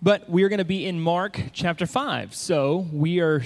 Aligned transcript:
But 0.00 0.30
we 0.30 0.44
are 0.44 0.48
going 0.48 0.58
to 0.58 0.64
be 0.64 0.86
in 0.86 1.00
Mark 1.00 1.40
chapter 1.52 1.84
5. 1.84 2.32
So 2.32 2.86
we 2.92 3.18
are 3.18 3.42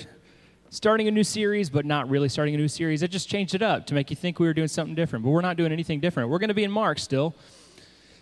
starting 0.69 1.09
a 1.09 1.11
new 1.11 1.25
series, 1.25 1.71
but 1.71 1.87
not 1.87 2.11
really 2.11 2.29
starting 2.29 2.55
a 2.55 2.59
new 2.59 2.69
series. 2.69 3.03
I 3.03 3.07
just 3.07 3.27
changed 3.27 3.55
it 3.55 3.63
up 3.63 3.87
to 3.87 3.95
make 3.95 4.11
you 4.11 4.17
think 4.17 4.39
we 4.39 4.47
were 4.47 4.53
doing 4.53 4.69
something 4.69 4.95
different, 4.95 5.25
but 5.25 5.31
we're 5.31 5.41
not 5.41 5.57
doing 5.57 5.73
anything 5.73 5.99
different. 5.99 6.29
We're 6.29 6.39
going 6.39 6.49
to 6.49 6.55
be 6.55 6.65
in 6.65 6.71
Mark 6.71 6.99
still. 6.99 7.35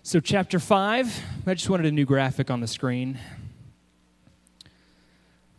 So, 0.05 0.21
chapter 0.21 0.61
5, 0.61 1.23
I 1.45 1.55
just 1.55 1.69
wanted 1.69 1.87
a 1.87 1.93
new 1.93 2.05
graphic 2.05 2.53
on 2.53 2.61
the 2.61 2.69
screen. 2.69 3.19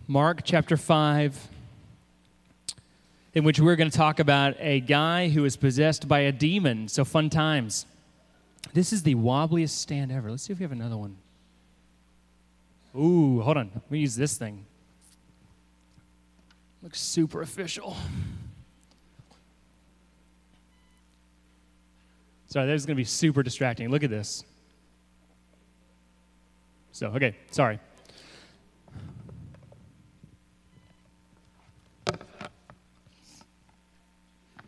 Mark 0.08 0.42
chapter 0.46 0.78
5, 0.78 1.50
in 3.34 3.44
which 3.44 3.60
we're 3.60 3.76
going 3.76 3.92
to 3.92 3.98
talk 3.98 4.20
about 4.20 4.56
a 4.60 4.80
guy 4.80 5.28
who 5.28 5.44
is 5.44 5.58
possessed 5.58 6.08
by 6.08 6.20
a 6.20 6.32
demon. 6.32 6.88
So, 6.88 7.04
fun 7.04 7.30
times. 7.30 7.86
This 8.74 8.94
is 8.94 9.04
the 9.04 9.16
wobbliest 9.16 9.72
stand 9.72 10.10
ever. 10.10 10.32
Let's 10.32 10.44
see 10.44 10.54
if 10.54 10.60
we 10.60 10.64
have 10.64 10.72
another 10.72 10.98
one. 10.98 11.18
Ooh, 12.98 13.42
hold 13.42 13.58
on. 13.58 13.72
Let 13.74 13.92
me 13.92 14.00
use 14.00 14.16
this 14.16 14.38
thing. 14.38 14.66
Looks 16.84 17.00
super 17.00 17.42
official. 17.42 17.96
Sorry, 22.48 22.66
that 22.66 22.74
is 22.74 22.86
going 22.86 22.96
to 22.96 23.00
be 23.00 23.06
super 23.06 23.44
distracting. 23.44 23.90
Look 23.90 24.04
at 24.04 24.10
this. 24.10 24.44
So, 26.92 27.08
okay, 27.08 27.36
sorry. 27.52 27.80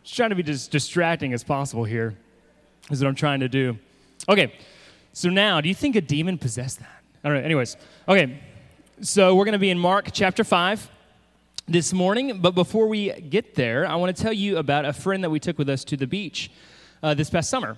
Just 0.03 0.15
trying 0.15 0.29
to 0.29 0.35
be 0.35 0.49
as 0.49 0.67
distracting 0.67 1.33
as 1.33 1.43
possible 1.43 1.83
here, 1.83 2.15
is 2.89 3.01
what 3.01 3.09
I'm 3.09 3.15
trying 3.15 3.41
to 3.41 3.49
do. 3.49 3.77
Okay, 4.29 4.53
so 5.11 5.29
now, 5.29 5.59
do 5.59 5.67
you 5.67 5.75
think 5.75 5.97
a 5.97 6.01
demon 6.01 6.37
possessed 6.37 6.79
that? 6.79 7.02
All 7.25 7.31
right, 7.31 7.45
anyways. 7.45 7.77
Okay, 8.05 8.37
so 8.99 9.33
we're 9.33 9.45
going 9.45 9.53
to 9.53 9.59
be 9.59 9.69
in 9.69 9.79
Mark 9.79 10.09
chapter 10.11 10.43
5 10.43 10.91
this 11.69 11.93
morning, 11.93 12.39
but 12.41 12.53
before 12.53 12.89
we 12.89 13.13
get 13.13 13.55
there, 13.55 13.87
I 13.87 13.95
want 13.95 14.13
to 14.13 14.21
tell 14.21 14.33
you 14.33 14.57
about 14.57 14.83
a 14.83 14.91
friend 14.91 15.23
that 15.23 15.29
we 15.29 15.39
took 15.39 15.57
with 15.57 15.69
us 15.69 15.85
to 15.85 15.95
the 15.95 16.05
beach 16.05 16.51
uh, 17.01 17.13
this 17.13 17.29
past 17.29 17.49
summer. 17.49 17.77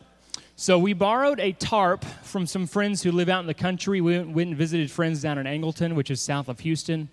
So 0.55 0.79
we 0.79 0.93
borrowed 0.93 1.39
a 1.39 1.51
tarp 1.51 2.03
from 2.23 2.47
some 2.47 2.65
friends 2.65 3.03
who 3.03 3.11
live 3.11 3.29
out 3.29 3.41
in 3.41 3.45
the 3.45 3.53
country. 3.53 4.01
We 4.01 4.17
went 4.17 4.49
and 4.49 4.57
visited 4.57 4.89
friends 4.89 5.21
down 5.21 5.37
in 5.37 5.45
Angleton, 5.45 5.93
which 5.93 6.09
is 6.09 6.19
south 6.21 6.49
of 6.49 6.61
Houston, 6.61 7.07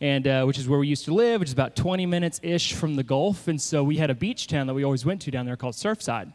and 0.00 0.28
uh, 0.28 0.44
which 0.44 0.58
is 0.58 0.68
where 0.68 0.78
we 0.78 0.86
used 0.86 1.06
to 1.06 1.14
live, 1.14 1.40
which 1.40 1.48
is 1.48 1.52
about 1.52 1.74
20 1.74 2.06
minutes 2.06 2.38
ish 2.44 2.74
from 2.74 2.94
the 2.94 3.02
Gulf. 3.02 3.48
And 3.48 3.60
so 3.60 3.82
we 3.82 3.96
had 3.96 4.08
a 4.08 4.14
beach 4.14 4.46
town 4.46 4.68
that 4.68 4.74
we 4.74 4.84
always 4.84 5.04
went 5.04 5.20
to 5.22 5.32
down 5.32 5.46
there 5.46 5.56
called 5.56 5.74
Surfside. 5.74 6.32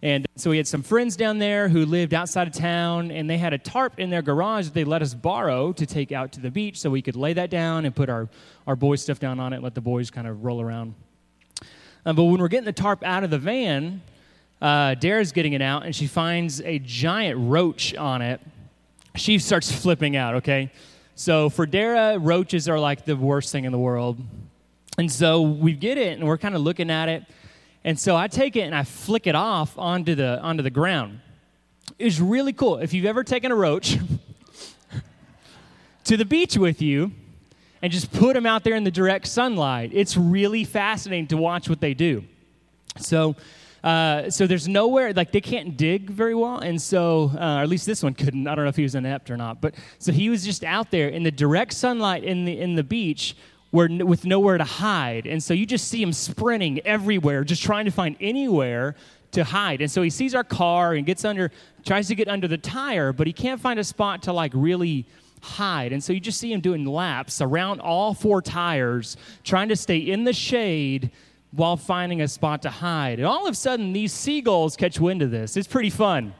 And 0.00 0.26
so 0.36 0.50
we 0.50 0.56
had 0.58 0.68
some 0.68 0.82
friends 0.82 1.16
down 1.16 1.38
there 1.38 1.68
who 1.68 1.84
lived 1.84 2.14
outside 2.14 2.46
of 2.46 2.54
town, 2.54 3.10
and 3.10 3.28
they 3.28 3.36
had 3.36 3.52
a 3.52 3.58
tarp 3.58 3.98
in 3.98 4.10
their 4.10 4.22
garage 4.22 4.66
that 4.66 4.74
they 4.74 4.84
let 4.84 5.02
us 5.02 5.12
borrow 5.12 5.72
to 5.72 5.86
take 5.86 6.12
out 6.12 6.30
to 6.32 6.40
the 6.40 6.50
beach 6.50 6.78
so 6.78 6.88
we 6.88 7.02
could 7.02 7.16
lay 7.16 7.32
that 7.32 7.50
down 7.50 7.84
and 7.84 7.96
put 7.96 8.08
our, 8.08 8.28
our 8.66 8.76
boys' 8.76 9.02
stuff 9.02 9.18
down 9.18 9.40
on 9.40 9.52
it 9.52 9.56
and 9.56 9.64
let 9.64 9.74
the 9.74 9.80
boys 9.80 10.10
kind 10.10 10.28
of 10.28 10.44
roll 10.44 10.60
around. 10.60 10.94
Um, 12.06 12.14
but 12.14 12.24
when 12.24 12.40
we're 12.40 12.48
getting 12.48 12.64
the 12.64 12.72
tarp 12.72 13.02
out 13.02 13.24
of 13.24 13.30
the 13.30 13.38
van, 13.38 14.00
uh, 14.62 14.94
Dara's 14.94 15.32
getting 15.32 15.54
it 15.54 15.62
out, 15.62 15.84
and 15.84 15.94
she 15.94 16.06
finds 16.06 16.60
a 16.60 16.78
giant 16.78 17.36
roach 17.50 17.92
on 17.96 18.22
it. 18.22 18.40
She 19.16 19.40
starts 19.40 19.72
flipping 19.72 20.16
out, 20.16 20.36
okay? 20.36 20.70
So 21.16 21.50
for 21.50 21.66
Dara, 21.66 22.18
roaches 22.20 22.68
are 22.68 22.78
like 22.78 23.04
the 23.04 23.16
worst 23.16 23.50
thing 23.50 23.64
in 23.64 23.72
the 23.72 23.78
world. 23.78 24.20
And 24.96 25.10
so 25.10 25.42
we 25.42 25.72
get 25.72 25.98
it, 25.98 26.18
and 26.18 26.26
we're 26.26 26.38
kind 26.38 26.54
of 26.54 26.60
looking 26.60 26.88
at 26.88 27.08
it 27.08 27.24
and 27.88 27.98
so 27.98 28.14
I 28.14 28.28
take 28.28 28.54
it 28.54 28.64
and 28.64 28.74
I 28.74 28.82
flick 28.82 29.26
it 29.26 29.34
off 29.34 29.78
onto 29.78 30.14
the, 30.14 30.38
onto 30.42 30.62
the 30.62 30.68
ground. 30.68 31.20
It's 31.98 32.20
really 32.20 32.52
cool. 32.52 32.76
If 32.76 32.92
you've 32.92 33.06
ever 33.06 33.24
taken 33.24 33.50
a 33.50 33.54
roach 33.54 33.96
to 36.04 36.18
the 36.18 36.26
beach 36.26 36.58
with 36.58 36.82
you 36.82 37.12
and 37.80 37.90
just 37.90 38.12
put 38.12 38.34
them 38.34 38.44
out 38.44 38.62
there 38.62 38.74
in 38.74 38.84
the 38.84 38.90
direct 38.90 39.26
sunlight, 39.26 39.92
it's 39.94 40.18
really 40.18 40.64
fascinating 40.64 41.28
to 41.28 41.38
watch 41.38 41.70
what 41.70 41.80
they 41.80 41.94
do. 41.94 42.24
So, 42.98 43.36
uh, 43.82 44.28
so 44.28 44.46
there's 44.46 44.68
nowhere 44.68 45.14
like 45.14 45.32
they 45.32 45.40
can't 45.40 45.74
dig 45.74 46.10
very 46.10 46.34
well, 46.34 46.58
and 46.58 46.82
so 46.82 47.30
uh, 47.36 47.60
or 47.60 47.62
at 47.62 47.70
least 47.70 47.86
this 47.86 48.02
one 48.02 48.12
couldn't. 48.12 48.46
I 48.46 48.54
don't 48.54 48.66
know 48.66 48.68
if 48.68 48.76
he 48.76 48.82
was 48.82 48.96
inept 48.96 49.30
or 49.30 49.38
not, 49.38 49.62
but 49.62 49.74
so 49.98 50.12
he 50.12 50.28
was 50.28 50.44
just 50.44 50.62
out 50.62 50.90
there 50.90 51.08
in 51.08 51.22
the 51.22 51.30
direct 51.30 51.72
sunlight 51.72 52.22
in 52.22 52.44
the 52.44 52.60
in 52.60 52.74
the 52.74 52.82
beach 52.82 53.34
where, 53.70 53.88
with 53.88 54.24
nowhere 54.24 54.58
to 54.58 54.64
hide. 54.64 55.26
And 55.26 55.42
so 55.42 55.54
you 55.54 55.66
just 55.66 55.88
see 55.88 56.00
him 56.00 56.12
sprinting 56.12 56.80
everywhere, 56.80 57.44
just 57.44 57.62
trying 57.62 57.84
to 57.84 57.90
find 57.90 58.16
anywhere 58.20 58.94
to 59.32 59.44
hide. 59.44 59.80
And 59.82 59.90
so 59.90 60.02
he 60.02 60.10
sees 60.10 60.34
our 60.34 60.44
car 60.44 60.94
and 60.94 61.04
gets 61.04 61.24
under, 61.24 61.50
tries 61.84 62.08
to 62.08 62.14
get 62.14 62.28
under 62.28 62.48
the 62.48 62.58
tire, 62.58 63.12
but 63.12 63.26
he 63.26 63.32
can't 63.32 63.60
find 63.60 63.78
a 63.78 63.84
spot 63.84 64.22
to 64.22 64.32
like 64.32 64.52
really 64.54 65.06
hide. 65.42 65.92
And 65.92 66.02
so 66.02 66.12
you 66.12 66.20
just 66.20 66.38
see 66.38 66.52
him 66.52 66.60
doing 66.60 66.84
laps 66.84 67.40
around 67.40 67.80
all 67.80 68.14
four 68.14 68.40
tires, 68.40 69.16
trying 69.44 69.68
to 69.68 69.76
stay 69.76 69.98
in 69.98 70.24
the 70.24 70.32
shade 70.32 71.10
while 71.52 71.76
finding 71.76 72.22
a 72.22 72.28
spot 72.28 72.62
to 72.62 72.70
hide. 72.70 73.18
And 73.18 73.26
all 73.26 73.46
of 73.46 73.52
a 73.52 73.56
sudden, 73.56 73.92
these 73.92 74.12
seagulls 74.12 74.76
catch 74.76 74.98
wind 74.98 75.22
of 75.22 75.30
this. 75.30 75.56
It's 75.56 75.68
pretty 75.68 75.90
fun. 75.90 76.34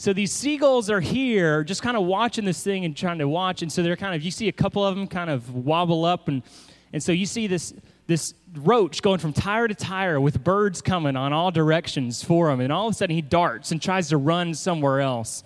So 0.00 0.14
these 0.14 0.32
seagulls 0.32 0.88
are 0.88 1.02
here 1.02 1.62
just 1.62 1.82
kind 1.82 1.94
of 1.94 2.04
watching 2.04 2.46
this 2.46 2.64
thing 2.64 2.86
and 2.86 2.96
trying 2.96 3.18
to 3.18 3.28
watch. 3.28 3.60
And 3.60 3.70
so 3.70 3.82
they're 3.82 3.96
kind 3.96 4.14
of, 4.14 4.22
you 4.22 4.30
see 4.30 4.48
a 4.48 4.52
couple 4.52 4.82
of 4.82 4.96
them 4.96 5.06
kind 5.06 5.28
of 5.28 5.54
wobble 5.54 6.06
up. 6.06 6.26
And, 6.26 6.42
and 6.94 7.02
so 7.02 7.12
you 7.12 7.26
see 7.26 7.46
this, 7.46 7.74
this 8.06 8.32
roach 8.56 9.02
going 9.02 9.18
from 9.18 9.34
tire 9.34 9.68
to 9.68 9.74
tire 9.74 10.18
with 10.18 10.42
birds 10.42 10.80
coming 10.80 11.16
on 11.16 11.34
all 11.34 11.50
directions 11.50 12.24
for 12.24 12.50
him. 12.50 12.60
And 12.62 12.72
all 12.72 12.88
of 12.88 12.92
a 12.92 12.96
sudden 12.96 13.14
he 13.14 13.20
darts 13.20 13.72
and 13.72 13.82
tries 13.82 14.08
to 14.08 14.16
run 14.16 14.54
somewhere 14.54 15.02
else. 15.02 15.44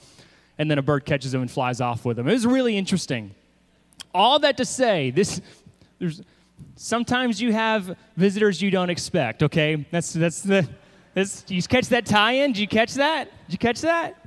And 0.57 0.71
then 0.71 0.79
a 0.79 0.83
bird 0.83 1.05
catches 1.05 1.35
him 1.35 1.41
and 1.41 1.51
flies 1.51 1.81
off 1.81 2.05
with 2.05 2.17
him. 2.17 2.29
It 2.29 2.33
was 2.33 2.47
really 2.47 2.77
interesting. 2.77 3.35
All 4.15 4.39
that 4.39 4.57
to 4.59 4.65
say, 4.65 5.11
this, 5.11 5.41
there's, 5.99 6.23
sometimes 6.77 7.43
you 7.43 7.53
have 7.53 7.97
visitors 8.17 8.63
you 8.63 8.71
don't 8.71 8.89
expect, 8.89 9.43
okay? 9.43 9.85
That's, 9.91 10.13
that's 10.13 10.43
the, 10.43 10.69
that's, 11.13 11.45
you 11.49 11.61
catch 11.61 11.89
that 11.89 12.07
tie 12.07 12.35
in? 12.35 12.53
Did 12.53 12.61
you 12.61 12.69
catch 12.69 12.95
that? 12.95 13.25
Did 13.47 13.53
you 13.53 13.59
catch 13.59 13.81
that? 13.81 14.21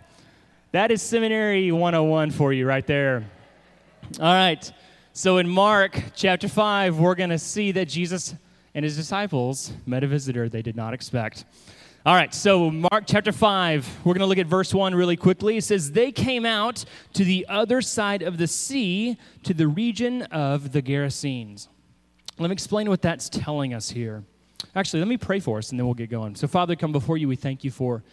That 0.73 0.91
is 0.91 1.01
Seminary 1.01 1.71
101 1.71 2.31
for 2.31 2.51
you 2.51 2.67
right 2.67 2.85
there. 2.85 3.23
All 4.19 4.25
right. 4.25 4.69
So 5.13 5.37
in 5.37 5.47
Mark 5.47 5.97
chapter 6.13 6.49
5, 6.49 6.99
we're 6.99 7.15
going 7.15 7.29
to 7.29 7.39
see 7.39 7.71
that 7.71 7.87
Jesus 7.87 8.35
and 8.75 8.83
his 8.83 8.97
disciples 8.97 9.71
met 9.85 10.03
a 10.03 10.07
visitor 10.07 10.49
they 10.49 10.61
did 10.61 10.75
not 10.75 10.93
expect. 10.93 11.45
All 12.05 12.13
right, 12.15 12.33
so 12.33 12.69
Mark 12.69 13.05
chapter 13.07 13.31
5, 13.31 13.99
we're 14.03 14.13
going 14.13 14.19
to 14.19 14.27
look 14.27 14.37
at 14.37 14.45
verse 14.45 14.73
1 14.73 14.93
really 14.93 15.15
quickly. 15.15 15.57
It 15.57 15.63
says, 15.63 15.91
They 15.91 16.11
came 16.11 16.45
out 16.45 16.83
to 17.13 17.23
the 17.23 17.45
other 17.49 17.81
side 17.81 18.21
of 18.21 18.37
the 18.37 18.47
sea, 18.47 19.17
to 19.43 19.53
the 19.53 19.67
region 19.67 20.23
of 20.23 20.73
the 20.73 20.81
Gerasenes. 20.81 21.69
Let 22.37 22.49
me 22.49 22.53
explain 22.53 22.89
what 22.89 23.01
that's 23.01 23.29
telling 23.29 23.73
us 23.73 23.89
here. 23.89 24.23
Actually, 24.75 24.99
let 24.99 25.09
me 25.09 25.17
pray 25.17 25.39
for 25.39 25.57
us 25.57 25.71
and 25.71 25.79
then 25.79 25.85
we'll 25.85 25.95
get 25.95 26.09
going. 26.09 26.35
So, 26.35 26.47
Father, 26.47 26.75
come 26.75 26.91
before 26.91 27.17
you. 27.17 27.27
We 27.27 27.37
thank 27.37 27.63
you 27.63 27.71
for 27.71 28.03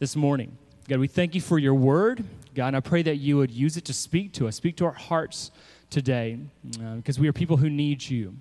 this 0.00 0.16
morning. 0.16 0.58
God, 0.90 0.98
we 0.98 1.06
thank 1.06 1.36
you 1.36 1.40
for 1.40 1.56
your 1.56 1.74
word. 1.74 2.24
God, 2.52 2.66
and 2.66 2.76
I 2.76 2.80
pray 2.80 3.00
that 3.02 3.18
you 3.18 3.36
would 3.36 3.52
use 3.52 3.76
it 3.76 3.84
to 3.84 3.92
speak 3.92 4.32
to 4.32 4.48
us, 4.48 4.56
speak 4.56 4.74
to 4.78 4.86
our 4.86 4.90
hearts 4.90 5.52
today, 5.88 6.36
uh, 6.82 6.96
because 6.96 7.16
we 7.16 7.28
are 7.28 7.32
people 7.32 7.58
who 7.58 7.70
need 7.70 8.10
you. 8.10 8.34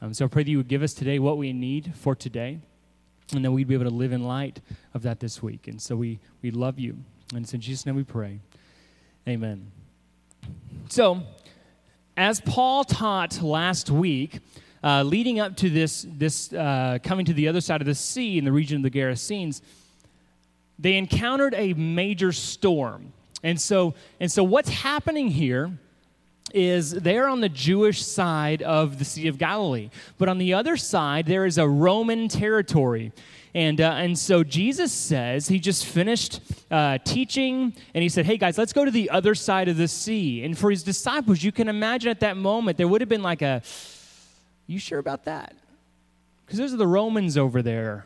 Um, 0.00 0.14
so 0.14 0.26
I 0.26 0.28
pray 0.28 0.44
that 0.44 0.48
you 0.52 0.58
would 0.58 0.68
give 0.68 0.84
us 0.84 0.94
today 0.94 1.18
what 1.18 1.38
we 1.38 1.52
need 1.52 1.92
for 1.96 2.14
today, 2.14 2.60
and 3.34 3.44
that 3.44 3.50
we'd 3.50 3.66
be 3.66 3.74
able 3.74 3.86
to 3.86 3.90
live 3.90 4.12
in 4.12 4.22
light 4.22 4.60
of 4.94 5.02
that 5.02 5.18
this 5.18 5.42
week. 5.42 5.66
And 5.66 5.82
so 5.82 5.96
we, 5.96 6.20
we 6.40 6.52
love 6.52 6.78
you. 6.78 6.98
And 7.34 7.42
it's 7.42 7.52
in 7.52 7.60
Jesus' 7.60 7.84
name 7.84 7.96
we 7.96 8.04
pray. 8.04 8.38
Amen. 9.26 9.72
So, 10.88 11.20
as 12.16 12.40
Paul 12.40 12.84
taught 12.84 13.42
last 13.42 13.90
week, 13.90 14.38
uh, 14.84 15.02
leading 15.02 15.40
up 15.40 15.56
to 15.56 15.68
this, 15.68 16.06
this 16.08 16.52
uh, 16.52 16.98
coming 17.02 17.26
to 17.26 17.34
the 17.34 17.48
other 17.48 17.60
side 17.60 17.80
of 17.80 17.88
the 17.88 17.94
sea 17.96 18.38
in 18.38 18.44
the 18.44 18.52
region 18.52 18.76
of 18.76 18.82
the 18.84 18.96
Gerasenes, 18.96 19.62
they 20.78 20.96
encountered 20.96 21.54
a 21.54 21.74
major 21.74 22.32
storm. 22.32 23.12
And 23.42 23.60
so, 23.60 23.94
and 24.20 24.30
so 24.30 24.42
what's 24.42 24.68
happening 24.68 25.28
here 25.28 25.70
is 26.54 26.92
they're 26.92 27.28
on 27.28 27.40
the 27.40 27.48
Jewish 27.48 28.04
side 28.04 28.62
of 28.62 28.98
the 28.98 29.04
Sea 29.04 29.28
of 29.28 29.38
Galilee. 29.38 29.90
But 30.18 30.28
on 30.28 30.38
the 30.38 30.54
other 30.54 30.76
side, 30.76 31.26
there 31.26 31.44
is 31.44 31.58
a 31.58 31.68
Roman 31.68 32.28
territory. 32.28 33.12
And, 33.54 33.80
uh, 33.80 33.92
and 33.92 34.18
so 34.18 34.44
Jesus 34.44 34.92
says, 34.92 35.48
he 35.48 35.58
just 35.58 35.86
finished 35.86 36.40
uh, 36.70 36.98
teaching, 37.04 37.74
and 37.94 38.02
he 38.02 38.08
said, 38.08 38.26
Hey 38.26 38.36
guys, 38.36 38.58
let's 38.58 38.72
go 38.72 38.84
to 38.84 38.90
the 38.90 39.08
other 39.10 39.34
side 39.34 39.68
of 39.68 39.76
the 39.76 39.88
sea. 39.88 40.44
And 40.44 40.56
for 40.56 40.70
his 40.70 40.82
disciples, 40.82 41.42
you 41.42 41.52
can 41.52 41.68
imagine 41.68 42.10
at 42.10 42.20
that 42.20 42.36
moment, 42.36 42.76
there 42.76 42.86
would 42.86 43.00
have 43.00 43.08
been 43.08 43.22
like 43.22 43.42
a, 43.42 43.62
You 44.66 44.78
sure 44.78 44.98
about 44.98 45.24
that? 45.24 45.54
Because 46.44 46.58
those 46.58 46.74
are 46.74 46.76
the 46.76 46.86
Romans 46.86 47.38
over 47.38 47.62
there. 47.62 48.04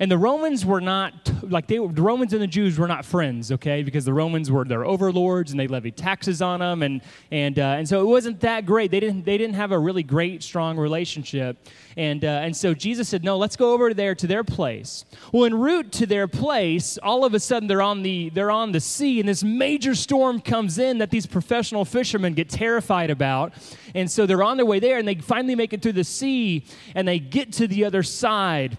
And 0.00 0.10
the 0.10 0.18
Romans 0.18 0.64
were 0.64 0.80
not, 0.80 1.12
like, 1.42 1.66
they, 1.66 1.76
the 1.76 2.02
Romans 2.02 2.32
and 2.32 2.42
the 2.42 2.46
Jews 2.46 2.78
were 2.78 2.88
not 2.88 3.04
friends, 3.04 3.52
okay? 3.52 3.82
Because 3.82 4.04
the 4.04 4.12
Romans 4.12 4.50
were 4.50 4.64
their 4.64 4.84
overlords 4.84 5.50
and 5.50 5.60
they 5.60 5.66
levied 5.66 5.96
taxes 5.96 6.42
on 6.42 6.60
them. 6.60 6.82
And, 6.82 7.02
and, 7.30 7.58
uh, 7.58 7.76
and 7.78 7.88
so 7.88 8.00
it 8.00 8.06
wasn't 8.06 8.40
that 8.40 8.66
great. 8.66 8.90
They 8.90 9.00
didn't, 9.00 9.24
they 9.24 9.38
didn't 9.38 9.54
have 9.54 9.72
a 9.72 9.78
really 9.78 10.02
great, 10.02 10.42
strong 10.42 10.76
relationship. 10.76 11.58
And, 11.96 12.24
uh, 12.24 12.28
and 12.28 12.54
so 12.54 12.74
Jesus 12.74 13.08
said, 13.08 13.24
No, 13.24 13.38
let's 13.38 13.56
go 13.56 13.72
over 13.72 13.94
there 13.94 14.14
to 14.14 14.26
their 14.26 14.44
place. 14.44 15.04
Well, 15.32 15.46
en 15.46 15.54
route 15.54 15.92
to 15.92 16.06
their 16.06 16.28
place, 16.28 16.98
all 16.98 17.24
of 17.24 17.34
a 17.34 17.40
sudden 17.40 17.68
they're 17.68 17.82
on 17.82 18.02
the, 18.02 18.30
they're 18.30 18.50
on 18.50 18.72
the 18.72 18.80
sea, 18.80 19.20
and 19.20 19.28
this 19.28 19.42
major 19.42 19.94
storm 19.94 20.40
comes 20.40 20.78
in 20.78 20.98
that 20.98 21.10
these 21.10 21.26
professional 21.26 21.84
fishermen 21.84 22.34
get 22.34 22.50
terrified 22.50 23.10
about. 23.10 23.54
And 23.94 24.10
so 24.10 24.26
they're 24.26 24.42
on 24.42 24.56
their 24.58 24.66
way 24.66 24.78
there, 24.78 24.98
and 24.98 25.08
they 25.08 25.14
finally 25.14 25.54
make 25.54 25.72
it 25.72 25.82
through 25.82 25.92
the 25.92 26.04
sea, 26.04 26.64
and 26.94 27.08
they 27.08 27.18
get 27.18 27.52
to 27.54 27.66
the 27.66 27.84
other 27.84 28.02
side. 28.02 28.76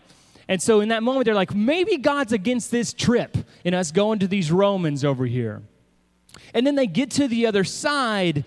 And 0.49 0.61
so 0.61 0.79
in 0.79 0.89
that 0.89 1.03
moment, 1.03 1.25
they're 1.25 1.35
like, 1.35 1.53
maybe 1.53 1.97
God's 1.97 2.31
against 2.31 2.71
this 2.71 2.93
trip 2.93 3.37
and 3.65 3.75
us 3.75 3.91
going 3.91 4.19
to 4.19 4.27
these 4.27 4.51
Romans 4.51 5.03
over 5.03 5.25
here. 5.25 5.61
And 6.53 6.65
then 6.65 6.75
they 6.75 6.87
get 6.87 7.11
to 7.11 7.27
the 7.27 7.45
other 7.45 7.63
side, 7.63 8.45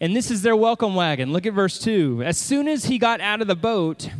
and 0.00 0.14
this 0.14 0.30
is 0.30 0.42
their 0.42 0.56
welcome 0.56 0.94
wagon. 0.94 1.32
Look 1.32 1.46
at 1.46 1.54
verse 1.54 1.78
2. 1.78 2.22
As 2.24 2.36
soon 2.36 2.68
as 2.68 2.86
he 2.86 2.98
got 2.98 3.20
out 3.20 3.40
of 3.40 3.46
the 3.46 3.56
boat, 3.56 4.10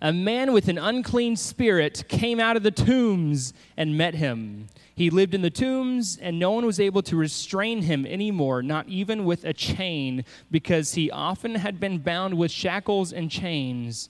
a 0.00 0.12
man 0.12 0.52
with 0.52 0.68
an 0.68 0.78
unclean 0.78 1.36
spirit 1.36 2.04
came 2.08 2.38
out 2.38 2.56
of 2.56 2.62
the 2.62 2.70
tombs 2.70 3.52
and 3.76 3.98
met 3.98 4.14
him. 4.14 4.68
He 4.94 5.10
lived 5.10 5.34
in 5.34 5.42
the 5.42 5.50
tombs, 5.50 6.18
and 6.20 6.38
no 6.38 6.52
one 6.52 6.64
was 6.64 6.78
able 6.78 7.02
to 7.02 7.16
restrain 7.16 7.82
him 7.82 8.06
anymore, 8.06 8.62
not 8.62 8.88
even 8.88 9.24
with 9.24 9.44
a 9.44 9.52
chain, 9.52 10.24
because 10.50 10.94
he 10.94 11.10
often 11.10 11.56
had 11.56 11.80
been 11.80 11.98
bound 11.98 12.34
with 12.34 12.50
shackles 12.50 13.12
and 13.12 13.30
chains 13.30 14.08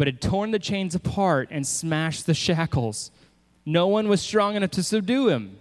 but 0.00 0.06
had 0.06 0.18
torn 0.22 0.50
the 0.50 0.58
chains 0.58 0.94
apart 0.94 1.46
and 1.50 1.66
smashed 1.66 2.24
the 2.24 2.32
shackles. 2.32 3.10
No 3.66 3.86
one 3.86 4.08
was 4.08 4.22
strong 4.22 4.56
enough 4.56 4.70
to 4.70 4.82
subdue 4.82 5.28
him. 5.28 5.58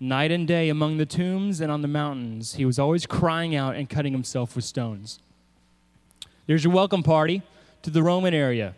Night 0.00 0.30
and 0.30 0.48
day 0.48 0.70
among 0.70 0.96
the 0.96 1.04
tombs 1.04 1.60
and 1.60 1.70
on 1.70 1.82
the 1.82 1.86
mountains, 1.86 2.54
he 2.54 2.64
was 2.64 2.78
always 2.78 3.04
crying 3.04 3.54
out 3.54 3.76
and 3.76 3.90
cutting 3.90 4.14
himself 4.14 4.56
with 4.56 4.64
stones. 4.64 5.20
There's 6.46 6.64
your 6.64 6.72
welcome 6.72 7.02
party 7.02 7.42
to 7.82 7.90
the 7.90 8.02
Roman 8.02 8.32
area. 8.32 8.74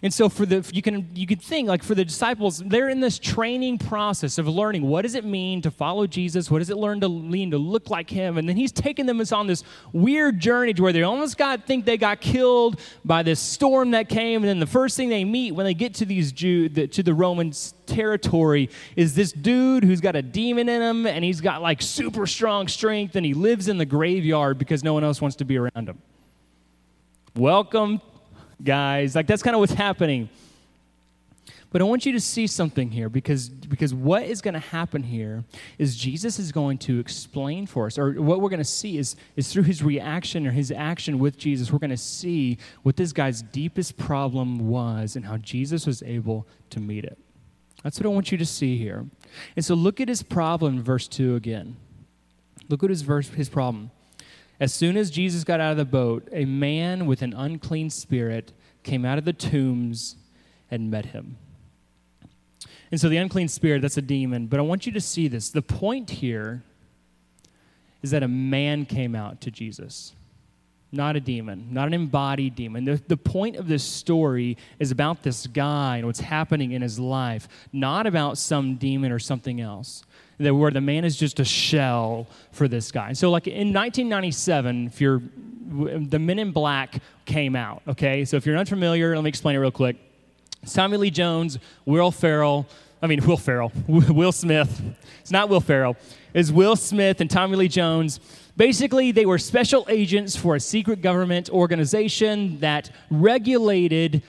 And 0.00 0.14
so 0.14 0.28
for 0.28 0.46
the 0.46 0.68
you 0.72 0.80
can 0.80 1.10
you 1.14 1.26
could 1.26 1.42
think 1.42 1.66
like 1.66 1.82
for 1.82 1.96
the 1.96 2.04
disciples, 2.04 2.62
they're 2.64 2.88
in 2.88 3.00
this 3.00 3.18
training 3.18 3.78
process 3.78 4.38
of 4.38 4.46
learning 4.46 4.82
what 4.82 5.02
does 5.02 5.16
it 5.16 5.24
mean 5.24 5.60
to 5.62 5.72
follow 5.72 6.06
Jesus? 6.06 6.48
What 6.50 6.60
does 6.60 6.70
it 6.70 6.76
learn 6.76 7.00
to 7.00 7.08
lean 7.08 7.50
to 7.50 7.58
look 7.58 7.90
like 7.90 8.08
him? 8.08 8.38
And 8.38 8.48
then 8.48 8.56
he's 8.56 8.70
taking 8.70 9.06
them 9.06 9.20
on 9.32 9.48
this 9.48 9.64
weird 9.92 10.38
journey 10.38 10.72
to 10.74 10.82
where 10.82 10.92
they 10.92 11.02
almost 11.02 11.36
got 11.36 11.66
think 11.66 11.84
they 11.84 11.96
got 11.96 12.20
killed 12.20 12.80
by 13.04 13.24
this 13.24 13.40
storm 13.40 13.90
that 13.90 14.08
came. 14.08 14.42
And 14.42 14.48
then 14.48 14.60
the 14.60 14.66
first 14.66 14.96
thing 14.96 15.08
they 15.08 15.24
meet 15.24 15.52
when 15.52 15.66
they 15.66 15.74
get 15.74 15.94
to 15.94 16.04
these 16.04 16.30
Jew 16.30 16.68
the, 16.68 16.86
to 16.86 17.02
the 17.02 17.12
Romans 17.12 17.74
territory 17.86 18.70
is 18.94 19.16
this 19.16 19.32
dude 19.32 19.82
who's 19.82 20.00
got 20.00 20.14
a 20.14 20.22
demon 20.22 20.68
in 20.68 20.80
him 20.80 21.06
and 21.08 21.24
he's 21.24 21.40
got 21.40 21.60
like 21.60 21.82
super 21.82 22.24
strong 22.24 22.68
strength 22.68 23.16
and 23.16 23.26
he 23.26 23.34
lives 23.34 23.66
in 23.66 23.78
the 23.78 23.86
graveyard 23.86 24.58
because 24.58 24.84
no 24.84 24.94
one 24.94 25.02
else 25.02 25.20
wants 25.20 25.36
to 25.36 25.44
be 25.44 25.56
around 25.56 25.88
him. 25.88 26.00
Welcome 27.34 28.00
guys. 28.62 29.14
Like 29.14 29.26
that's 29.26 29.42
kind 29.42 29.54
of 29.54 29.60
what's 29.60 29.72
happening. 29.72 30.28
But 31.70 31.82
I 31.82 31.84
want 31.84 32.06
you 32.06 32.12
to 32.12 32.20
see 32.20 32.46
something 32.46 32.90
here 32.90 33.10
because, 33.10 33.50
because 33.50 33.92
what 33.92 34.22
is 34.22 34.40
going 34.40 34.54
to 34.54 34.60
happen 34.60 35.02
here 35.02 35.44
is 35.76 35.96
Jesus 35.96 36.38
is 36.38 36.50
going 36.50 36.78
to 36.78 36.98
explain 36.98 37.66
for 37.66 37.86
us, 37.86 37.98
or 37.98 38.12
what 38.12 38.40
we're 38.40 38.48
going 38.48 38.58
to 38.58 38.64
see 38.64 38.96
is, 38.96 39.16
is 39.36 39.52
through 39.52 39.64
his 39.64 39.82
reaction 39.82 40.46
or 40.46 40.50
his 40.50 40.72
action 40.72 41.18
with 41.18 41.36
Jesus, 41.36 41.70
we're 41.70 41.78
going 41.78 41.90
to 41.90 41.96
see 41.96 42.56
what 42.84 42.96
this 42.96 43.12
guy's 43.12 43.42
deepest 43.42 43.98
problem 43.98 44.68
was 44.70 45.14
and 45.14 45.26
how 45.26 45.36
Jesus 45.36 45.86
was 45.86 46.02
able 46.04 46.46
to 46.70 46.80
meet 46.80 47.04
it. 47.04 47.18
That's 47.82 48.00
what 48.00 48.06
I 48.06 48.08
want 48.08 48.32
you 48.32 48.38
to 48.38 48.46
see 48.46 48.78
here. 48.78 49.04
And 49.54 49.62
so 49.62 49.74
look 49.74 50.00
at 50.00 50.08
his 50.08 50.22
problem 50.22 50.82
verse 50.82 51.06
2 51.06 51.36
again. 51.36 51.76
Look 52.70 52.82
at 52.82 52.88
his 52.88 53.02
verse, 53.02 53.28
his 53.28 53.50
problem. 53.50 53.90
As 54.60 54.74
soon 54.74 54.96
as 54.96 55.10
Jesus 55.10 55.44
got 55.44 55.60
out 55.60 55.70
of 55.70 55.76
the 55.76 55.84
boat, 55.84 56.28
a 56.32 56.44
man 56.44 57.06
with 57.06 57.22
an 57.22 57.32
unclean 57.32 57.90
spirit 57.90 58.52
came 58.82 59.04
out 59.04 59.18
of 59.18 59.24
the 59.24 59.32
tombs 59.32 60.16
and 60.70 60.90
met 60.90 61.06
him. 61.06 61.36
And 62.90 63.00
so 63.00 63.08
the 63.08 63.18
unclean 63.18 63.48
spirit, 63.48 63.82
that's 63.82 63.98
a 63.98 64.02
demon. 64.02 64.46
But 64.46 64.58
I 64.58 64.62
want 64.62 64.86
you 64.86 64.92
to 64.92 65.00
see 65.00 65.28
this. 65.28 65.50
The 65.50 65.62
point 65.62 66.10
here 66.10 66.62
is 68.02 68.10
that 68.10 68.22
a 68.22 68.28
man 68.28 68.84
came 68.86 69.14
out 69.14 69.40
to 69.42 69.50
Jesus, 69.50 70.14
not 70.90 71.14
a 71.14 71.20
demon, 71.20 71.68
not 71.70 71.86
an 71.86 71.94
embodied 71.94 72.54
demon. 72.54 72.84
The, 72.84 73.02
the 73.06 73.16
point 73.16 73.56
of 73.56 73.68
this 73.68 73.84
story 73.84 74.56
is 74.78 74.90
about 74.90 75.22
this 75.22 75.46
guy 75.46 75.98
and 75.98 76.06
what's 76.06 76.20
happening 76.20 76.72
in 76.72 76.82
his 76.82 76.98
life, 76.98 77.48
not 77.72 78.06
about 78.06 78.38
some 78.38 78.76
demon 78.76 79.12
or 79.12 79.18
something 79.18 79.60
else 79.60 80.02
that 80.38 80.54
where 80.54 80.70
the 80.70 80.80
man 80.80 81.04
is 81.04 81.16
just 81.16 81.40
a 81.40 81.44
shell 81.44 82.26
for 82.52 82.68
this 82.68 82.92
guy. 82.92 83.12
So, 83.12 83.30
like 83.30 83.46
in 83.46 83.72
1997, 83.72 84.86
if 84.86 85.00
you're 85.00 85.20
the 85.68 86.18
Men 86.18 86.38
in 86.38 86.52
Black 86.52 87.02
came 87.24 87.54
out. 87.54 87.82
Okay, 87.86 88.24
so 88.24 88.36
if 88.36 88.46
you're 88.46 88.56
unfamiliar, 88.56 89.14
let 89.14 89.22
me 89.22 89.28
explain 89.28 89.56
it 89.56 89.58
real 89.58 89.70
quick. 89.70 89.96
Tommy 90.66 90.96
Lee 90.96 91.10
Jones, 91.10 91.58
Will 91.84 92.10
Ferrell. 92.10 92.66
I 93.02 93.06
mean, 93.06 93.24
Will 93.24 93.36
Ferrell, 93.36 93.72
Will 93.86 94.32
Smith. 94.32 94.82
It's 95.20 95.30
not 95.30 95.48
Will 95.48 95.60
Ferrell. 95.60 95.96
It's 96.34 96.50
Will 96.50 96.76
Smith 96.76 97.20
and 97.20 97.30
Tommy 97.30 97.56
Lee 97.56 97.68
Jones. 97.68 98.18
Basically, 98.56 99.12
they 99.12 99.26
were 99.26 99.38
special 99.38 99.86
agents 99.88 100.34
for 100.36 100.56
a 100.56 100.60
secret 100.60 101.00
government 101.00 101.48
organization 101.50 102.58
that 102.60 102.90
regulated 103.10 104.22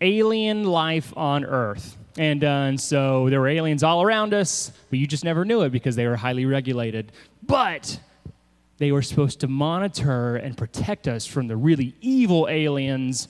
alien 0.00 0.64
life 0.64 1.12
on 1.16 1.44
Earth. 1.44 1.96
And, 2.18 2.44
uh, 2.44 2.46
and 2.46 2.80
so 2.80 3.30
there 3.30 3.40
were 3.40 3.48
aliens 3.48 3.82
all 3.82 4.02
around 4.02 4.34
us, 4.34 4.70
but 4.90 4.98
you 4.98 5.06
just 5.06 5.24
never 5.24 5.44
knew 5.44 5.62
it 5.62 5.70
because 5.70 5.96
they 5.96 6.06
were 6.06 6.16
highly 6.16 6.44
regulated. 6.44 7.12
But 7.42 7.98
they 8.78 8.92
were 8.92 9.02
supposed 9.02 9.40
to 9.40 9.48
monitor 9.48 10.36
and 10.36 10.56
protect 10.56 11.08
us 11.08 11.26
from 11.26 11.48
the 11.48 11.56
really 11.56 11.94
evil 12.00 12.48
aliens. 12.50 13.28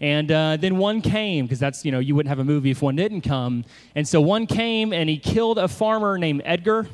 And 0.00 0.30
uh, 0.30 0.56
then 0.58 0.78
one 0.78 1.02
came, 1.02 1.44
because 1.44 1.58
that's, 1.58 1.84
you 1.84 1.92
know, 1.92 1.98
you 1.98 2.14
wouldn't 2.14 2.28
have 2.28 2.38
a 2.38 2.44
movie 2.44 2.70
if 2.70 2.82
one 2.82 2.96
didn't 2.96 3.22
come. 3.22 3.64
And 3.94 4.06
so 4.06 4.20
one 4.20 4.46
came 4.46 4.92
and 4.92 5.10
he 5.10 5.18
killed 5.18 5.58
a 5.58 5.68
farmer 5.68 6.16
named 6.16 6.42
Edgar 6.44 6.86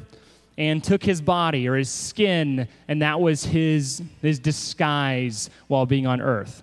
and 0.58 0.82
took 0.82 1.02
his 1.02 1.20
body 1.20 1.68
or 1.68 1.76
his 1.76 1.90
skin, 1.90 2.66
and 2.88 3.02
that 3.02 3.20
was 3.20 3.44
his, 3.44 4.02
his 4.22 4.38
disguise 4.38 5.50
while 5.68 5.84
being 5.84 6.06
on 6.06 6.20
earth. 6.20 6.62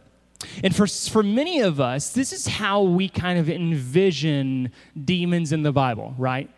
And 0.64 0.76
for, 0.76 0.88
for 0.88 1.24
many 1.24 1.60
of 1.62 1.80
us, 1.80 2.10
this 2.10 2.34
is 2.34 2.48
how 2.48 2.82
we 2.82 3.10
kind 3.10 3.40
of 3.40 3.50
envision 3.50 4.72
demons 5.04 5.52
in 5.52 5.64
the 5.64 5.72
Bible, 5.72 6.14
right? 6.18 6.50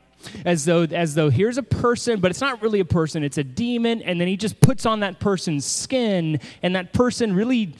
As 0.46 0.66
though, 0.66 0.84
as 0.84 1.16
though 1.16 1.30
here's 1.30 1.58
a 1.58 1.64
person, 1.64 2.20
but 2.20 2.32
it's 2.32 2.42
not 2.42 2.62
really 2.62 2.80
a 2.80 2.86
person, 2.86 3.24
it's 3.24 3.38
a 3.38 3.44
demon, 3.44 4.02
and 4.02 4.20
then 4.20 4.28
he 4.28 4.38
just 4.38 4.60
puts 4.60 4.86
on 4.86 5.02
that 5.02 5.20
person's 5.20 5.66
skin, 5.66 6.40
and 6.64 6.76
that 6.76 6.94
person 6.94 7.36
really 7.36 7.76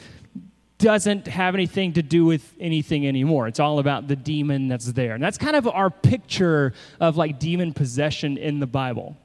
doesn't 0.78 1.26
have 1.26 1.54
anything 1.54 1.94
to 1.94 2.02
do 2.02 2.24
with 2.24 2.54
anything 2.60 3.06
anymore. 3.06 3.48
It's 3.48 3.60
all 3.60 3.78
about 3.78 4.08
the 4.08 4.16
demon 4.16 4.68
that's 4.68 4.92
there. 4.92 5.14
And 5.14 5.22
that's 5.22 5.38
kind 5.38 5.56
of 5.56 5.66
our 5.66 5.90
picture 5.90 6.74
of 7.00 7.16
like 7.16 7.38
demon 7.38 7.72
possession 7.72 8.36
in 8.36 8.60
the 8.60 8.66
Bible. 8.66 9.16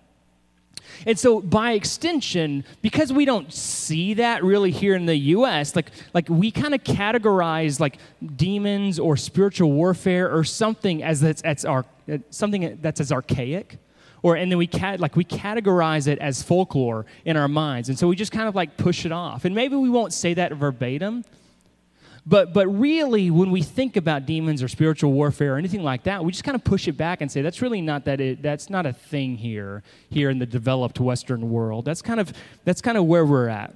And 1.06 1.18
so, 1.18 1.42
by 1.42 1.74
extension, 1.74 2.63
because 2.82 3.12
we 3.12 3.25
don't 3.25 3.51
see 3.54 4.13
that 4.15 4.44
really 4.44 4.72
here 4.72 4.96
in 4.96 5.06
the 5.06 5.15
U.S., 5.15 5.75
like 5.75 5.92
like 6.13 6.30
we 6.30 6.51
kind 6.51 6.74
of 6.74 6.84
categorize 6.84 7.80
like 7.80 7.98
demons 8.36 9.00
or 9.00 9.18
spiritual 9.18 9.72
warfare 9.72 10.34
or 10.36 10.44
something 10.44 11.04
as 11.04 11.22
that's, 11.22 11.42
that's 11.42 11.65
our 11.65 11.86
something 12.30 12.77
that's 12.82 13.00
as 13.00 13.12
archaic, 13.12 13.77
or 14.24 14.36
and 14.36 14.51
then 14.51 14.58
we 14.58 14.68
cat 14.68 15.00
like 15.00 15.15
we 15.15 15.25
categorize 15.25 16.08
it 16.08 16.20
as 16.20 16.42
folklore 16.44 17.06
in 17.25 17.38
our 17.38 17.48
minds, 17.48 17.89
and 17.89 17.98
so 17.98 18.08
we 18.08 18.15
just 18.15 18.32
kind 18.32 18.48
of 18.48 18.56
like 18.56 18.77
push 18.77 19.06
it 19.06 19.12
off. 19.12 19.46
And 19.46 19.56
maybe 19.56 19.75
we 19.75 19.89
won't 19.89 20.13
say 20.13 20.34
that 20.36 20.54
verbatim, 20.54 21.24
but, 22.25 22.54
but 22.54 22.68
really, 22.68 23.32
when 23.32 23.50
we 23.50 23.63
think 23.63 23.98
about 23.98 24.28
demons 24.28 24.62
or 24.62 24.68
spiritual 24.68 25.12
warfare 25.12 25.56
or 25.56 25.58
anything 25.58 25.82
like 25.82 26.04
that, 26.04 26.24
we 26.24 26.32
just 26.32 26.44
kind 26.44 26.56
of 26.56 26.63
push 26.63 26.88
it 26.88 26.92
back 26.94 27.22
and 27.22 27.32
say 27.32 27.42
that's 27.42 27.63
really 27.63 27.82
not 27.82 28.06
that 28.06 28.22
it, 28.22 28.44
that's 28.44 28.70
not 28.70 28.86
a 28.86 28.94
thing 28.94 29.38
here 29.38 29.82
here 30.10 30.30
in 30.30 30.38
the 30.38 30.46
developed 30.46 31.00
Western 31.00 31.50
world. 31.50 31.86
That's 31.86 32.01
kind 32.01 32.20
of 32.20 32.32
that's 32.63 32.82
kind 32.82 32.98
of 32.98 33.06
where 33.06 33.25
we're 33.25 33.48
at. 33.48 33.74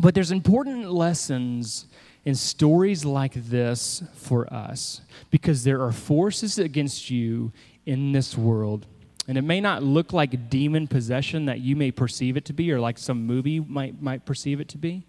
But 0.00 0.14
there's 0.14 0.32
important 0.32 0.90
lessons 0.90 1.86
in 2.24 2.34
stories 2.34 3.04
like 3.04 3.34
this 3.34 4.02
for 4.14 4.52
us 4.52 5.00
because 5.30 5.62
there 5.62 5.80
are 5.82 5.92
forces 5.92 6.58
against 6.58 7.10
you 7.10 7.52
in 7.86 8.10
this 8.10 8.36
world. 8.36 8.86
And 9.28 9.38
it 9.38 9.42
may 9.42 9.60
not 9.60 9.82
look 9.82 10.12
like 10.12 10.50
demon 10.50 10.88
possession 10.88 11.44
that 11.46 11.60
you 11.60 11.76
may 11.76 11.90
perceive 11.90 12.36
it 12.36 12.44
to 12.46 12.52
be, 12.52 12.72
or 12.72 12.80
like 12.80 12.98
some 12.98 13.24
movie 13.24 13.60
might, 13.60 14.00
might 14.02 14.24
perceive 14.24 14.58
it 14.58 14.68
to 14.68 14.78
be 14.78 15.04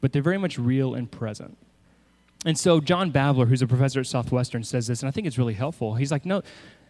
but 0.00 0.12
they're 0.12 0.22
very 0.22 0.38
much 0.38 0.58
real 0.58 0.94
and 0.94 1.10
present. 1.10 1.56
And 2.46 2.58
so 2.58 2.80
John 2.80 3.10
Babler, 3.10 3.46
who's 3.46 3.62
a 3.62 3.66
professor 3.66 4.00
at 4.00 4.06
Southwestern, 4.06 4.64
says 4.64 4.86
this, 4.86 5.02
and 5.02 5.08
I 5.08 5.10
think 5.10 5.26
it's 5.26 5.36
really 5.36 5.54
helpful. 5.54 5.94
He's 5.94 6.10
like, 6.10 6.24
no, 6.24 6.42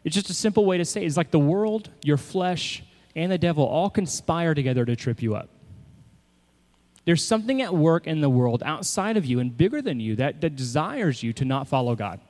it's 0.05 0.15
just 0.15 0.31
a 0.31 0.35
simple 0.35 0.65
way 0.65 0.79
to 0.79 0.85
say 0.85 1.03
it. 1.03 1.07
It's 1.07 1.17
like 1.17 1.31
the 1.31 1.39
world, 1.39 1.91
your 2.05 2.17
flesh, 2.17 2.83
and 3.17 3.33
the 3.33 3.39
devil 3.39 3.65
all 3.65 3.91
conspire 3.91 4.55
together 4.55 4.85
to 4.85 4.95
trip 4.95 5.21
you 5.23 5.35
up. 5.35 5.49
There's 7.05 7.25
something 7.25 7.61
at 7.63 7.75
work 7.75 8.07
in 8.07 8.21
the 8.21 8.31
world 8.31 8.63
outside 8.65 9.17
of 9.17 9.25
you 9.25 9.41
and 9.41 9.57
bigger 9.57 9.83
than 9.83 9.99
you 9.99 10.17
that, 10.17 10.41
that 10.43 10.55
desires 10.55 11.23
you 11.23 11.33
to 11.35 11.45
not 11.45 11.67
follow 11.67 11.97
God. 11.97 12.21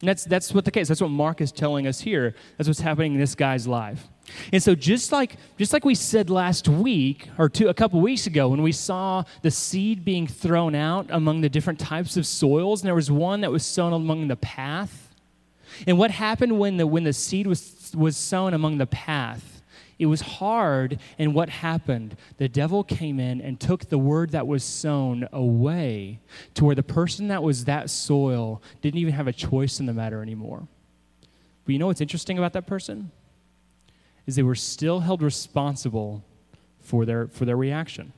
And 0.00 0.08
that's, 0.08 0.24
that's 0.24 0.52
what 0.52 0.64
the 0.64 0.70
case. 0.70 0.88
That's 0.88 1.00
what 1.00 1.10
Mark 1.10 1.40
is 1.40 1.52
telling 1.52 1.86
us 1.86 2.00
here. 2.00 2.34
That's 2.56 2.68
what's 2.68 2.80
happening 2.80 3.14
in 3.14 3.20
this 3.20 3.34
guy's 3.34 3.66
life. 3.66 4.08
And 4.52 4.62
so 4.62 4.74
just 4.74 5.12
like 5.12 5.36
just 5.58 5.72
like 5.72 5.84
we 5.84 5.94
said 5.94 6.30
last 6.30 6.68
week 6.68 7.28
or 7.38 7.48
two 7.48 7.68
a 7.68 7.74
couple 7.74 8.00
weeks 8.00 8.26
ago 8.26 8.48
when 8.48 8.62
we 8.62 8.72
saw 8.72 9.24
the 9.42 9.50
seed 9.50 10.04
being 10.04 10.26
thrown 10.26 10.74
out 10.74 11.06
among 11.10 11.40
the 11.40 11.48
different 11.48 11.78
types 11.78 12.16
of 12.16 12.26
soils, 12.26 12.82
and 12.82 12.88
there 12.88 12.94
was 12.94 13.10
one 13.10 13.40
that 13.42 13.50
was 13.50 13.64
sown 13.64 13.92
among 13.92 14.28
the 14.28 14.36
path. 14.36 15.14
And 15.86 15.98
what 15.98 16.10
happened 16.10 16.58
when 16.58 16.76
the 16.76 16.86
when 16.86 17.04
the 17.04 17.12
seed 17.12 17.46
was 17.46 17.92
was 17.94 18.16
sown 18.16 18.54
among 18.54 18.78
the 18.78 18.86
path? 18.86 19.52
It 19.98 20.06
was 20.06 20.20
hard, 20.20 20.98
and 21.18 21.32
what 21.32 21.48
happened? 21.48 22.16
The 22.36 22.48
devil 22.48 22.84
came 22.84 23.18
in 23.18 23.40
and 23.40 23.58
took 23.58 23.88
the 23.88 23.96
word 23.96 24.30
that 24.32 24.46
was 24.46 24.62
sown 24.62 25.26
away 25.32 26.20
to 26.52 26.66
where 26.66 26.74
the 26.74 26.82
person 26.82 27.28
that 27.28 27.42
was 27.42 27.64
that 27.64 27.88
soil 27.88 28.60
didn't 28.82 29.00
even 29.00 29.14
have 29.14 29.26
a 29.26 29.32
choice 29.32 29.80
in 29.80 29.86
the 29.86 29.94
matter 29.94 30.20
anymore. 30.20 30.68
But 31.64 31.72
you 31.72 31.78
know 31.78 31.86
what's 31.86 32.02
interesting 32.02 32.36
about 32.36 32.52
that 32.52 32.66
person? 32.66 33.10
Is 34.26 34.36
they 34.36 34.42
were 34.42 34.54
still 34.54 35.00
held 35.00 35.22
responsible 35.22 36.24
for 36.80 37.04
their, 37.04 37.28
for 37.28 37.44
their 37.44 37.56
reaction. 37.56 38.12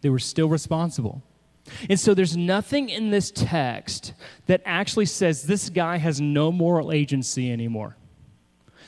They 0.00 0.10
were 0.10 0.18
still 0.18 0.48
responsible. 0.48 1.22
And 1.88 1.98
so 1.98 2.14
there's 2.14 2.36
nothing 2.36 2.88
in 2.88 3.10
this 3.10 3.30
text 3.30 4.14
that 4.46 4.62
actually 4.64 5.06
says 5.06 5.42
this 5.42 5.68
guy 5.68 5.96
has 5.96 6.20
no 6.20 6.52
moral 6.52 6.92
agency 6.92 7.50
anymore. 7.50 7.96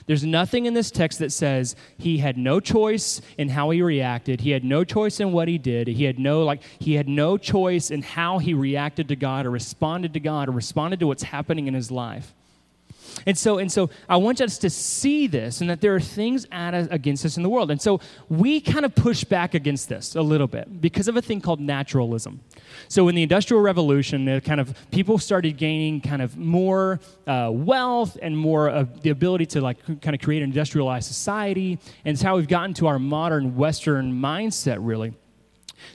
There's 0.07 0.25
nothing 0.25 0.65
in 0.67 0.75
this 0.75 0.91
text 0.91 1.19
that 1.19 1.33
says 1.33 1.77
he 1.99 2.19
had 2.19 2.39
no 2.39 2.61
choice 2.61 3.21
in 3.37 3.51
how 3.51 3.71
he 3.71 3.83
reacted. 3.83 4.41
He 4.41 4.51
had 4.51 4.65
no 4.65 4.83
choice 4.83 5.21
in 5.21 5.33
what 5.33 5.49
he 5.49 5.59
did. 5.59 5.87
He 5.87 6.05
had 6.05 6.19
no 6.19 6.45
like 6.45 6.63
he 6.79 6.95
had 6.95 7.09
no 7.09 7.37
choice 7.37 7.91
in 7.91 8.03
how 8.03 8.39
he 8.39 8.55
reacted 8.55 9.09
to 9.09 9.17
God 9.17 9.45
or 9.45 9.51
responded 9.51 10.15
to 10.15 10.21
God 10.21 10.49
or 10.49 10.53
responded 10.53 11.01
to 11.01 11.07
what's 11.07 11.25
happening 11.25 11.67
in 11.67 11.75
his 11.75 11.91
life. 11.91 12.33
And 13.27 13.37
so, 13.37 13.59
and 13.59 13.71
so 13.71 13.91
I 14.09 14.17
want 14.17 14.41
us 14.41 14.59
to 14.59 14.71
see 14.71 15.27
this 15.27 15.61
and 15.61 15.71
that 15.71 15.81
there 15.81 15.95
are 15.95 16.01
things 16.01 16.47
at 16.53 16.75
us, 16.75 16.89
against 16.91 17.25
us 17.25 17.37
in 17.37 17.43
the 17.43 17.49
world. 17.49 17.71
And 17.71 17.81
so 17.81 18.01
we 18.29 18.61
kind 18.61 18.85
of 18.85 18.95
push 18.95 19.25
back 19.25 19.55
against 19.55 19.89
this 19.89 20.15
a 20.15 20.23
little 20.23 20.47
bit 20.47 20.81
because 20.81 21.09
of 21.09 21.17
a 21.17 21.23
thing 21.23 21.41
called 21.41 21.61
naturalism. 21.61 22.41
So 22.89 23.09
in 23.09 23.15
the 23.15 23.23
Industrial 23.23 23.63
Revolution, 23.63 24.41
kind 24.41 24.61
of 24.61 24.75
people 24.91 25.19
started 25.19 25.57
gaining 25.57 26.01
kind 26.01 26.23
of 26.23 26.37
more 26.37 27.01
uh, 27.27 27.51
wealth 27.53 28.17
and 28.23 28.37
more 28.37 28.69
of 28.69 29.03
the 29.03 29.11
ability 29.11 29.47
to 29.47 29.61
like 29.61 29.85
kind 30.01 30.15
of 30.15 30.21
create 30.21 30.43
an 30.43 30.51
industrialized 30.51 31.07
society. 31.07 31.79
And 32.05 32.15
it's 32.15 32.23
how 32.23 32.37
we've 32.37 32.49
gotten 32.49 32.75
to 32.75 32.87
our 32.87 32.99
modern 32.99 33.57
Western 33.57 34.13
mindset, 34.13 34.79
really. 34.81 35.15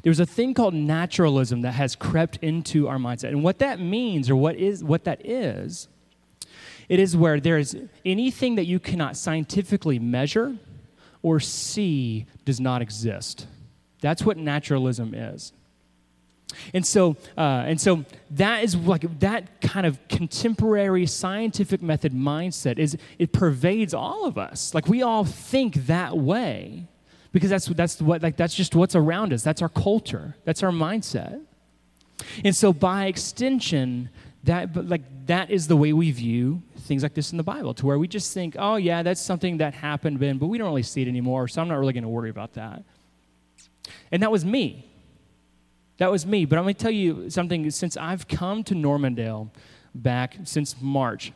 There's 0.03 0.19
a 0.19 0.25
thing 0.25 0.53
called 0.53 0.73
naturalism 0.73 1.61
that 1.61 1.73
has 1.73 1.95
crept 1.95 2.37
into 2.41 2.87
our 2.87 2.97
mindset. 2.97 3.29
And 3.29 3.43
what 3.43 3.59
that 3.59 3.79
means, 3.79 4.29
or 4.29 4.35
what 4.35 4.55
is 4.55 4.83
what 4.83 5.03
that 5.03 5.25
is, 5.25 5.87
it 6.89 6.99
is 6.99 7.15
where 7.15 7.39
there 7.39 7.57
is 7.57 7.77
anything 8.05 8.55
that 8.55 8.65
you 8.65 8.79
cannot 8.79 9.17
scientifically 9.17 9.99
measure 9.99 10.57
or 11.21 11.39
see 11.39 12.25
does 12.45 12.59
not 12.59 12.81
exist. 12.81 13.47
That's 14.01 14.23
what 14.23 14.37
naturalism 14.37 15.13
is. 15.13 15.53
And 16.73 16.85
so, 16.85 17.15
uh, 17.37 17.63
and 17.65 17.79
so 17.79 18.05
that 18.31 18.63
is 18.63 18.75
like 18.75 19.19
that 19.19 19.61
kind 19.61 19.85
of 19.85 19.97
contemporary 20.07 21.05
scientific 21.05 21.81
method 21.81 22.13
mindset 22.13 22.77
is 22.77 22.97
it 23.17 23.31
pervades 23.31 23.93
all 23.93 24.25
of 24.25 24.37
us. 24.37 24.73
Like 24.73 24.87
we 24.87 25.01
all 25.01 25.25
think 25.25 25.87
that 25.87 26.17
way 26.17 26.85
because 27.31 27.49
that's 27.49 27.65
that's 27.67 28.01
what 28.01 28.21
like 28.21 28.37
that's 28.37 28.53
just 28.53 28.75
what's 28.75 28.95
around 28.95 29.33
us. 29.33 29.41
That's 29.41 29.61
our 29.61 29.69
culture. 29.69 30.35
That's 30.45 30.63
our 30.63 30.71
mindset. 30.71 31.41
And 32.43 32.55
so, 32.55 32.71
by 32.71 33.07
extension, 33.07 34.09
that 34.43 34.87
like 34.87 35.01
that 35.25 35.49
is 35.49 35.67
the 35.67 35.75
way 35.75 35.93
we 35.93 36.11
view 36.11 36.61
things 36.79 37.03
like 37.03 37.13
this 37.13 37.31
in 37.31 37.37
the 37.37 37.43
bible 37.43 37.73
to 37.73 37.85
where 37.85 37.97
we 37.97 38.07
just 38.07 38.33
think 38.33 38.55
oh 38.59 38.75
yeah 38.75 39.03
that's 39.03 39.21
something 39.21 39.57
that 39.57 39.73
happened 39.73 40.19
then 40.19 40.37
but 40.37 40.47
we 40.47 40.57
don't 40.57 40.67
really 40.67 40.83
see 40.83 41.01
it 41.01 41.07
anymore 41.07 41.47
so 41.47 41.61
i'm 41.61 41.67
not 41.67 41.79
really 41.79 41.93
going 41.93 42.03
to 42.03 42.09
worry 42.09 42.29
about 42.29 42.53
that. 42.53 42.83
And 44.13 44.23
that 44.23 44.31
was 44.31 44.45
me. 44.45 44.89
That 45.97 46.09
was 46.09 46.25
me. 46.25 46.45
But 46.45 46.57
i'm 46.57 46.65
going 46.65 46.75
to 46.75 46.81
tell 46.81 46.91
you 46.91 47.29
something. 47.29 47.69
Since 47.71 47.97
i've 47.97 48.27
come 48.27 48.63
to 48.65 48.75
normandale 48.75 49.51
back 49.95 50.37
since 50.43 50.75
march 50.81 51.31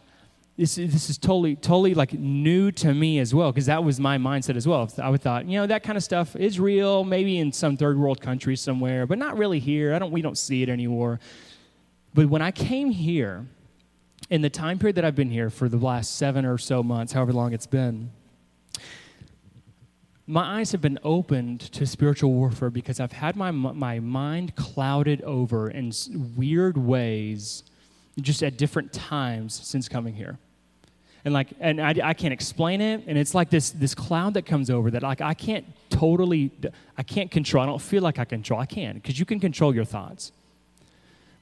this, 0.57 0.75
this 0.75 1.09
is 1.09 1.17
totally 1.19 1.55
totally 1.55 1.93
like 1.93 2.13
new 2.13 2.71
to 2.71 2.93
me 2.93 3.19
as 3.19 3.33
well 3.33 3.51
because 3.51 3.67
that 3.67 3.83
was 3.83 3.99
my 3.99 4.17
mindset 4.17 4.55
as 4.55 4.67
well. 4.67 4.91
I 4.97 5.09
would 5.09 5.21
thought 5.21 5.45
you 5.45 5.59
know 5.59 5.67
that 5.67 5.83
kind 5.83 5.97
of 5.97 6.03
stuff 6.03 6.35
is 6.35 6.59
real 6.59 7.03
maybe 7.03 7.37
in 7.37 7.51
some 7.51 7.77
third 7.77 7.97
world 7.97 8.19
country 8.19 8.55
somewhere 8.55 9.05
but 9.05 9.19
not 9.19 9.37
really 9.37 9.59
here. 9.59 9.93
I 9.93 9.99
don't 9.99 10.11
we 10.11 10.23
don't 10.23 10.37
see 10.37 10.63
it 10.63 10.69
anymore. 10.69 11.19
But 12.15 12.29
when 12.29 12.41
I 12.41 12.49
came 12.49 12.89
here, 12.89 13.45
in 14.29 14.41
the 14.41 14.49
time 14.49 14.79
period 14.79 14.95
that 14.95 15.05
I've 15.05 15.15
been 15.15 15.31
here 15.31 15.49
for 15.49 15.69
the 15.69 15.77
last 15.77 16.15
seven 16.15 16.45
or 16.45 16.57
so 16.57 16.83
months, 16.83 17.13
however 17.13 17.33
long 17.33 17.53
it's 17.53 17.67
been, 17.67 18.11
my 20.25 20.59
eyes 20.59 20.73
have 20.73 20.81
been 20.81 20.99
opened 21.03 21.61
to 21.61 21.85
spiritual 21.85 22.33
warfare 22.33 22.69
because 22.69 22.99
I've 22.99 23.13
had 23.13 23.37
my, 23.37 23.51
my 23.51 23.99
mind 23.99 24.55
clouded 24.55 25.21
over 25.21 25.69
in 25.69 25.93
weird 26.35 26.77
ways 26.77 27.63
just 28.19 28.43
at 28.43 28.57
different 28.57 28.91
times 28.91 29.53
since 29.63 29.87
coming 29.87 30.13
here. 30.13 30.37
And 31.23 31.33
like, 31.33 31.49
and 31.59 31.81
I, 31.81 31.95
I 32.03 32.13
can't 32.13 32.33
explain 32.33 32.81
it. 32.81 33.03
And 33.07 33.17
it's 33.17 33.33
like 33.33 33.49
this, 33.49 33.69
this 33.69 33.95
cloud 33.95 34.33
that 34.33 34.45
comes 34.45 34.69
over 34.69 34.91
that 34.91 35.03
like 35.03 35.21
I 35.21 35.33
can't 35.33 35.65
totally, 35.89 36.51
I 36.97 37.03
can't 37.03 37.31
control. 37.31 37.63
I 37.63 37.65
don't 37.65 37.81
feel 37.81 38.01
like 38.01 38.19
I 38.19 38.25
control. 38.25 38.59
I 38.59 38.65
can 38.65 38.95
because 38.95 39.17
you 39.17 39.25
can 39.25 39.39
control 39.39 39.73
your 39.73 39.85
thoughts 39.85 40.31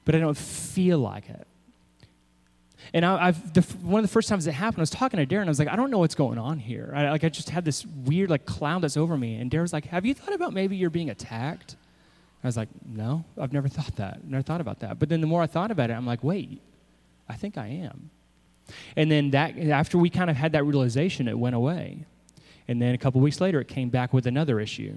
but 0.06 0.14
I 0.14 0.18
don't 0.18 0.36
feel 0.36 0.98
like 0.98 1.28
it. 1.28 1.46
And 2.92 3.04
I, 3.04 3.26
have 3.26 3.52
the, 3.52 3.62
one 3.82 4.00
of 4.00 4.04
the 4.08 4.12
first 4.12 4.28
times 4.28 4.46
it 4.46 4.52
happened, 4.52 4.78
I 4.78 4.82
was 4.82 4.90
talking 4.90 5.18
to 5.18 5.26
Darren. 5.26 5.44
I 5.44 5.48
was 5.48 5.58
like, 5.58 5.68
I 5.68 5.76
don't 5.76 5.90
know 5.90 5.98
what's 5.98 6.14
going 6.14 6.38
on 6.38 6.58
here. 6.58 6.92
I, 6.94 7.10
like, 7.10 7.24
I 7.24 7.28
just 7.28 7.50
had 7.50 7.64
this 7.64 7.84
weird 7.84 8.30
like 8.30 8.46
cloud 8.46 8.82
that's 8.82 8.96
over 8.96 9.16
me. 9.16 9.36
And 9.36 9.50
Darren's 9.50 9.72
like, 9.72 9.86
Have 9.86 10.06
you 10.06 10.14
thought 10.14 10.34
about 10.34 10.52
maybe 10.52 10.76
you're 10.76 10.90
being 10.90 11.10
attacked? 11.10 11.76
I 12.42 12.46
was 12.46 12.56
like, 12.56 12.68
No, 12.84 13.24
I've 13.38 13.52
never 13.52 13.68
thought 13.68 13.96
that. 13.96 14.24
Never 14.24 14.42
thought 14.42 14.60
about 14.60 14.80
that. 14.80 14.98
But 14.98 15.08
then 15.08 15.20
the 15.20 15.26
more 15.26 15.42
I 15.42 15.46
thought 15.46 15.70
about 15.70 15.90
it, 15.90 15.94
I'm 15.94 16.06
like, 16.06 16.22
Wait, 16.22 16.60
I 17.28 17.34
think 17.34 17.58
I 17.58 17.66
am. 17.66 18.10
And 18.96 19.10
then 19.10 19.30
that 19.30 19.58
after 19.58 19.98
we 19.98 20.10
kind 20.10 20.30
of 20.30 20.36
had 20.36 20.52
that 20.52 20.64
realization, 20.64 21.28
it 21.28 21.38
went 21.38 21.54
away. 21.54 22.04
And 22.68 22.82
then 22.82 22.94
a 22.94 22.98
couple 22.98 23.20
weeks 23.20 23.40
later, 23.40 23.60
it 23.60 23.68
came 23.68 23.90
back 23.90 24.12
with 24.12 24.26
another 24.26 24.58
issue. 24.60 24.94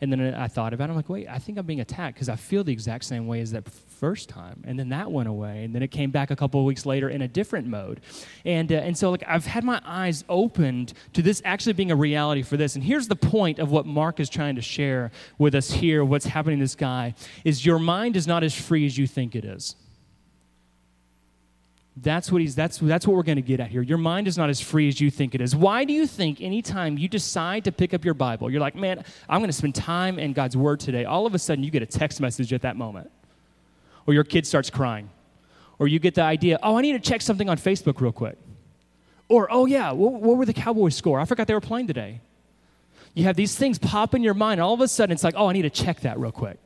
And 0.00 0.12
then 0.12 0.34
I 0.34 0.46
thought 0.46 0.72
about 0.72 0.88
it. 0.88 0.90
I'm 0.90 0.96
like, 0.96 1.08
wait, 1.08 1.28
I 1.28 1.38
think 1.38 1.58
I'm 1.58 1.66
being 1.66 1.80
attacked 1.80 2.14
because 2.14 2.28
I 2.28 2.36
feel 2.36 2.62
the 2.64 2.72
exact 2.72 3.04
same 3.04 3.26
way 3.26 3.40
as 3.40 3.50
that 3.52 3.64
first 3.98 4.28
time. 4.28 4.62
And 4.64 4.78
then 4.78 4.90
that 4.90 5.10
went 5.10 5.28
away. 5.28 5.64
And 5.64 5.74
then 5.74 5.82
it 5.82 5.90
came 5.90 6.10
back 6.10 6.30
a 6.30 6.36
couple 6.36 6.60
of 6.60 6.66
weeks 6.66 6.86
later 6.86 7.08
in 7.08 7.22
a 7.22 7.28
different 7.28 7.66
mode. 7.66 8.00
And, 8.44 8.70
uh, 8.72 8.76
and 8.76 8.96
so, 8.96 9.10
like, 9.10 9.24
I've 9.26 9.46
had 9.46 9.64
my 9.64 9.80
eyes 9.84 10.24
opened 10.28 10.92
to 11.14 11.22
this 11.22 11.42
actually 11.44 11.72
being 11.72 11.90
a 11.90 11.96
reality 11.96 12.42
for 12.42 12.56
this. 12.56 12.74
And 12.74 12.84
here's 12.84 13.08
the 13.08 13.16
point 13.16 13.58
of 13.58 13.70
what 13.70 13.86
Mark 13.86 14.20
is 14.20 14.28
trying 14.28 14.56
to 14.56 14.62
share 14.62 15.10
with 15.38 15.54
us 15.54 15.70
here, 15.70 16.04
what's 16.04 16.26
happening 16.26 16.58
to 16.58 16.64
this 16.64 16.76
guy, 16.76 17.14
is 17.44 17.66
your 17.66 17.78
mind 17.78 18.16
is 18.16 18.26
not 18.26 18.44
as 18.44 18.54
free 18.54 18.86
as 18.86 18.96
you 18.96 19.06
think 19.06 19.34
it 19.34 19.44
is. 19.44 19.74
That's 22.02 22.30
what 22.30 22.40
he's 22.40 22.54
that's 22.54 22.78
that's 22.78 23.08
what 23.08 23.16
we're 23.16 23.24
going 23.24 23.36
to 23.36 23.42
get 23.42 23.58
at 23.58 23.70
here. 23.70 23.82
Your 23.82 23.98
mind 23.98 24.28
is 24.28 24.38
not 24.38 24.50
as 24.50 24.60
free 24.60 24.86
as 24.86 25.00
you 25.00 25.10
think 25.10 25.34
it 25.34 25.40
is. 25.40 25.56
Why 25.56 25.84
do 25.84 25.92
you 25.92 26.06
think 26.06 26.40
anytime 26.40 26.96
you 26.96 27.08
decide 27.08 27.64
to 27.64 27.72
pick 27.72 27.92
up 27.92 28.04
your 28.04 28.14
Bible, 28.14 28.50
you're 28.50 28.60
like, 28.60 28.76
"Man, 28.76 29.04
I'm 29.28 29.40
going 29.40 29.48
to 29.48 29.56
spend 29.56 29.74
time 29.74 30.18
in 30.18 30.32
God's 30.32 30.56
word 30.56 30.78
today." 30.78 31.04
All 31.04 31.26
of 31.26 31.34
a 31.34 31.40
sudden 31.40 31.64
you 31.64 31.72
get 31.72 31.82
a 31.82 31.86
text 31.86 32.20
message 32.20 32.52
at 32.52 32.62
that 32.62 32.76
moment. 32.76 33.10
Or 34.08 34.14
your 34.14 34.24
kid 34.24 34.46
starts 34.46 34.70
crying. 34.70 35.10
Or 35.78 35.86
you 35.86 35.98
get 35.98 36.14
the 36.14 36.22
idea, 36.22 36.58
"Oh, 36.62 36.78
I 36.78 36.80
need 36.80 36.92
to 36.92 36.98
check 36.98 37.20
something 37.20 37.48
on 37.50 37.58
Facebook 37.58 38.00
real 38.00 38.10
quick." 38.10 38.38
Or, 39.28 39.46
"Oh 39.52 39.66
yeah, 39.66 39.92
what, 39.92 40.14
what 40.14 40.38
were 40.38 40.46
the 40.46 40.54
Cowboys 40.54 40.96
score? 40.96 41.20
I 41.20 41.26
forgot 41.26 41.46
they 41.46 41.52
were 41.54 41.60
playing 41.60 41.86
today." 41.88 42.22
You 43.12 43.24
have 43.24 43.36
these 43.36 43.54
things 43.54 43.78
pop 43.78 44.14
in 44.14 44.22
your 44.22 44.32
mind, 44.32 44.60
and 44.60 44.62
all 44.62 44.72
of 44.72 44.80
a 44.80 44.88
sudden 44.88 45.12
it's 45.12 45.22
like, 45.22 45.34
"Oh, 45.36 45.48
I 45.48 45.52
need 45.52 45.62
to 45.62 45.70
check 45.70 46.00
that 46.00 46.18
real 46.18 46.32
quick." 46.32 46.58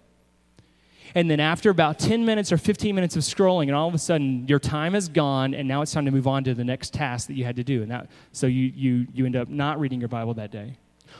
And 1.17 1.29
then 1.29 1.41
after 1.41 1.69
about 1.69 1.99
10 1.99 2.25
minutes 2.25 2.53
or 2.53 2.59
15 2.59 2.95
minutes 2.95 3.17
of 3.17 3.23
scrolling, 3.23 3.65
and 3.65 3.75
all 3.75 3.89
of 3.89 3.95
a 3.95 3.99
sudden 3.99 4.47
your 4.47 4.61
time 4.61 4.95
is 4.95 5.09
gone, 5.09 5.53
and 5.53 5.67
now 5.67 5.83
it's 5.83 5.93
time 5.93 6.05
to 6.05 6.13
move 6.13 6.29
on 6.29 6.45
to 6.45 6.55
the 6.55 6.65
next 6.65 6.95
task 6.95 7.27
that 7.27 7.35
you 7.35 7.45
had 7.45 7.57
to 7.57 7.65
do. 7.65 7.83
And 7.83 7.91
that, 7.91 8.09
so 8.31 8.47
you, 8.47 8.73
you, 8.75 9.07
you 9.13 9.27
end 9.27 9.35
up 9.35 9.49
not 9.49 9.81
reading 9.81 9.99
your 10.01 10.09
Bible 10.09 10.33
that 10.35 10.53
day. 10.53 10.79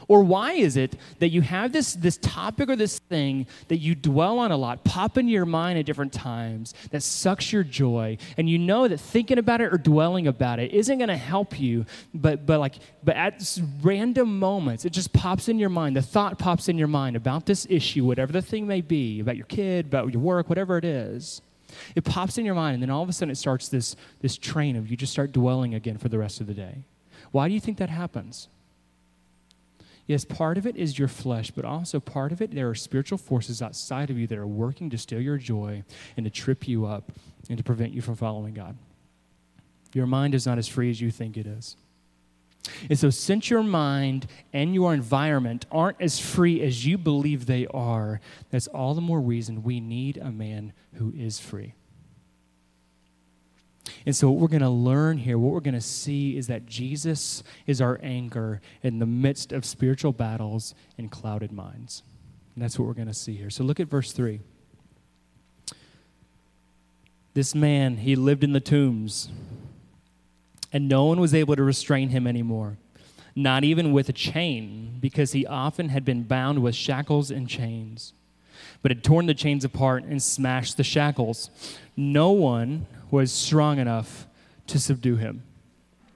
Or 0.09 0.23
why 0.23 0.53
is 0.53 0.77
it 0.77 0.97
that 1.19 1.29
you 1.29 1.43
have 1.43 1.73
this, 1.73 1.95
this 1.95 2.17
topic 2.19 2.69
or 2.69 2.77
this 2.77 2.99
thing 2.99 3.47
that 3.69 3.79
you 3.79 3.95
dwell 3.95 4.39
on 4.39 4.53
a 4.53 4.57
lot, 4.57 4.85
pop 4.85 5.19
into 5.19 5.33
your 5.33 5.47
mind 5.47 5.79
at 5.79 5.87
different 5.87 6.13
times, 6.13 6.75
that 6.91 7.03
sucks 7.03 7.53
your 7.53 7.65
joy, 7.65 8.19
and 8.37 8.49
you 8.49 8.59
know 8.59 8.89
that 8.89 8.99
thinking 8.99 9.39
about 9.39 9.61
it 9.61 9.73
or 9.73 9.79
dwelling 9.79 10.27
about 10.27 10.59
it 10.59 10.73
isn't 10.73 10.99
going 10.99 11.09
to 11.09 11.17
help 11.17 11.59
you, 11.59 11.87
but, 12.15 12.47
but, 12.47 12.59
like, 12.61 12.75
but 13.05 13.17
at 13.17 13.59
random 13.83 14.39
moments, 14.39 14.85
it 14.85 14.91
just 14.91 15.13
pops 15.13 15.49
in 15.49 15.59
your 15.59 15.69
mind. 15.69 15.97
The 15.97 16.03
thought 16.03 16.39
pops 16.39 16.69
in 16.69 16.79
your 16.79 16.89
mind 16.89 17.17
about 17.17 17.47
this 17.47 17.67
issue, 17.69 18.05
whatever 18.05 18.33
the 18.33 18.43
thing 18.43 18.67
may 18.67 18.81
be, 18.81 19.21
about 19.21 19.37
your 19.37 19.47
kid, 19.47 19.87
about 19.87 20.13
your 20.13 20.23
work, 20.23 20.49
whatever 20.49 20.79
it 20.79 20.85
is. 20.85 21.43
It 21.95 22.05
pops 22.05 22.39
in 22.39 22.45
your 22.45 22.55
mind, 22.55 22.75
and 22.75 22.83
then 22.83 22.91
all 22.91 23.03
of 23.03 23.09
a 23.09 23.13
sudden 23.13 23.31
it 23.31 23.37
starts 23.37 23.69
this, 23.69 23.97
this 24.21 24.37
train 24.37 24.77
of 24.77 24.91
you 24.91 24.97
just 24.97 25.13
start 25.13 25.33
dwelling 25.33 25.75
again 25.75 25.97
for 25.99 26.09
the 26.09 26.19
rest 26.19 26.41
of 26.41 26.47
the 26.47 26.55
day. 26.55 26.85
Why 27.31 27.49
do 27.49 27.55
you 27.55 27.61
think 27.61 27.79
that 27.79 27.89
happens? 27.89 28.49
Yes, 30.13 30.27
part 30.27 30.59
of 30.59 30.67
it 30.67 30.77
is 30.77 30.99
your 30.99 31.09
flesh, 31.09 31.51
but 31.51 31.65
also 31.65 31.99
part 31.99 32.33
of 32.33 32.43
it, 32.43 32.55
there 32.55 32.69
are 32.69 32.75
spiritual 32.75 33.17
forces 33.17 33.63
outside 33.63 34.11
of 34.11 34.19
you 34.19 34.27
that 34.27 34.37
are 34.37 34.47
working 34.47 34.91
to 34.91 34.99
steal 34.99 35.23
your 35.23 35.39
joy 35.39 35.85
and 36.19 36.25
to 36.25 36.31
trip 36.31 36.69
you 36.69 36.85
up 36.85 37.13
and 37.49 37.57
to 37.57 37.65
prevent 37.65 37.95
you 37.95 38.03
from 38.03 38.17
following 38.17 38.53
God. 38.53 38.77
Your 39.95 40.05
mind 40.05 40.35
is 40.35 40.45
not 40.45 40.59
as 40.59 40.69
free 40.69 40.91
as 40.91 41.01
you 41.01 41.11
think 41.11 41.39
it 41.39 41.47
is. 41.47 41.79
And 42.91 42.99
so, 42.99 43.09
since 43.09 43.49
your 43.49 43.63
mind 43.63 44.27
and 44.53 44.75
your 44.75 44.93
environment 44.93 45.65
aren't 45.73 45.99
as 45.99 46.19
free 46.19 46.61
as 46.61 46.85
you 46.85 46.99
believe 46.99 47.47
they 47.47 47.67
are, 47.69 48.21
that's 48.51 48.67
all 48.67 48.93
the 48.93 49.01
more 49.01 49.19
reason 49.19 49.63
we 49.63 49.81
need 49.81 50.19
a 50.19 50.31
man 50.31 50.75
who 50.97 51.15
is 51.17 51.41
free. 51.41 51.73
And 54.07 54.15
so, 54.15 54.31
what 54.31 54.41
we're 54.41 54.49
going 54.49 54.63
to 54.63 54.69
learn 54.69 55.19
here, 55.19 55.39
what 55.39 55.53
we're 55.53 55.61
going 55.61 55.75
to 55.75 55.81
see 55.81 56.37
is 56.37 56.47
that 56.47 56.67
Jesus 56.67 57.43
is 57.67 57.81
our 57.81 57.99
anchor 58.03 58.61
in 58.83 58.99
the 58.99 59.07
midst 59.07 59.53
of 59.53 59.65
spiritual 59.65 60.13
battles 60.13 60.75
and 60.99 61.11
clouded 61.11 61.53
minds. 61.53 62.03
And 62.55 62.63
that's 62.63 62.79
what 62.79 62.87
we're 62.87 62.95
going 62.95 63.09
to 63.09 63.15
see 63.15 63.35
here. 63.35 63.51
So, 63.51 63.65
look 63.65 63.81
at 63.81 63.89
verse 63.89 64.13
3. 64.13 64.41
This 67.35 67.55
man, 67.55 67.97
he 67.97 68.15
lived 68.15 68.45
in 68.45 68.53
the 68.53 68.61
tombs 68.61 69.31
and 70.73 70.89
no 70.89 71.05
one 71.05 71.21
was 71.21 71.35
able 71.35 71.55
to 71.55 71.63
restrain 71.63 72.09
him 72.09 72.27
anymore, 72.27 72.79
not 73.37 73.63
even 73.63 73.93
with 73.93 74.09
a 74.09 74.13
chain, 74.13 74.97
because 75.01 75.33
he 75.33 75.47
often 75.47 75.91
had 75.91 76.05
been 76.05 76.23
bound 76.23 76.63
with 76.63 76.75
shackles 76.75 77.31
and 77.31 77.49
chains, 77.49 78.15
but 78.81 78.91
had 78.91 79.05
torn 79.05 79.27
the 79.27 79.35
chains 79.35 79.65
apart 79.65 80.05
and 80.05 80.23
smashed 80.23 80.77
the 80.77 80.85
shackles. 80.85 81.51
No 81.97 82.31
one 82.31 82.87
was 83.13 83.31
strong 83.31 83.79
enough 83.79 84.27
to 84.67 84.81
subdue 84.81 85.15
him. 85.15 85.45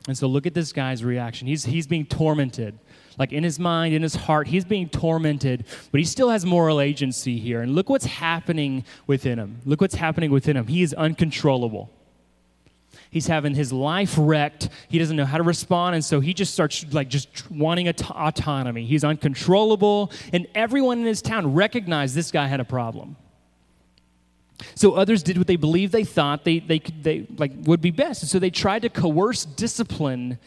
And 0.08 0.18
so 0.18 0.26
look 0.26 0.46
at 0.46 0.54
this 0.54 0.72
guy's 0.72 1.04
reaction. 1.04 1.46
He's, 1.46 1.64
he's 1.64 1.86
being 1.86 2.06
tormented. 2.06 2.78
Like 3.18 3.32
in 3.32 3.44
his 3.44 3.58
mind, 3.58 3.94
in 3.94 4.02
his 4.02 4.14
heart, 4.14 4.48
he's 4.48 4.64
being 4.64 4.88
tormented, 4.88 5.64
but 5.92 5.98
he 5.98 6.04
still 6.04 6.30
has 6.30 6.44
moral 6.44 6.80
agency 6.80 7.38
here. 7.38 7.60
And 7.60 7.74
look 7.74 7.88
what's 7.88 8.06
happening 8.06 8.84
within 9.06 9.38
him. 9.38 9.60
Look 9.64 9.80
what's 9.80 9.94
happening 9.94 10.32
within 10.32 10.56
him. 10.56 10.66
He 10.66 10.82
is 10.82 10.92
uncontrollable 10.94 11.92
he's 13.10 13.26
having 13.26 13.54
his 13.54 13.72
life 13.72 14.14
wrecked. 14.18 14.68
He 14.88 14.98
doesn't 14.98 15.16
know 15.16 15.24
how 15.24 15.38
to 15.38 15.42
respond, 15.42 15.94
and 15.94 16.04
so 16.04 16.20
he 16.20 16.34
just 16.34 16.52
starts 16.52 16.84
like 16.92 17.08
just 17.08 17.50
wanting 17.50 17.88
aut- 17.88 18.10
autonomy. 18.10 18.84
He's 18.84 19.04
uncontrollable, 19.04 20.12
and 20.32 20.46
everyone 20.54 20.98
in 20.98 21.06
his 21.06 21.22
town 21.22 21.54
recognized 21.54 22.14
this 22.14 22.30
guy 22.30 22.46
had 22.46 22.60
a 22.60 22.64
problem. 22.64 23.16
So 24.74 24.94
others 24.94 25.22
did 25.22 25.38
what 25.38 25.46
they 25.46 25.56
believed 25.56 25.92
they 25.92 26.04
thought 26.04 26.44
they, 26.44 26.60
they, 26.60 26.78
they 26.78 27.26
like 27.36 27.52
would 27.62 27.80
be 27.80 27.90
best. 27.90 28.22
And 28.22 28.30
so 28.30 28.38
they 28.38 28.50
tried 28.50 28.82
to 28.82 28.88
coerce 28.88 29.44
discipline 29.44 30.38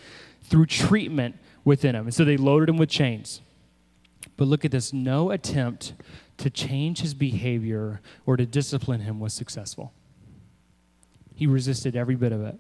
through 0.43 0.65
treatment 0.65 1.35
within 1.63 1.95
him. 1.95 2.05
And 2.05 2.13
so 2.13 2.25
they 2.25 2.37
loaded 2.37 2.69
him 2.69 2.77
with 2.77 2.89
chains. 2.89 3.41
But 4.37 4.47
look 4.47 4.65
at 4.65 4.71
this 4.71 4.93
no 4.93 5.31
attempt 5.31 5.93
to 6.37 6.49
change 6.49 7.01
his 7.01 7.13
behavior 7.13 8.01
or 8.25 8.37
to 8.37 8.45
discipline 8.45 9.01
him 9.01 9.19
was 9.19 9.33
successful. 9.33 9.93
He 11.35 11.45
resisted 11.45 11.95
every 11.95 12.15
bit 12.15 12.31
of 12.31 12.41
it. 12.41 12.57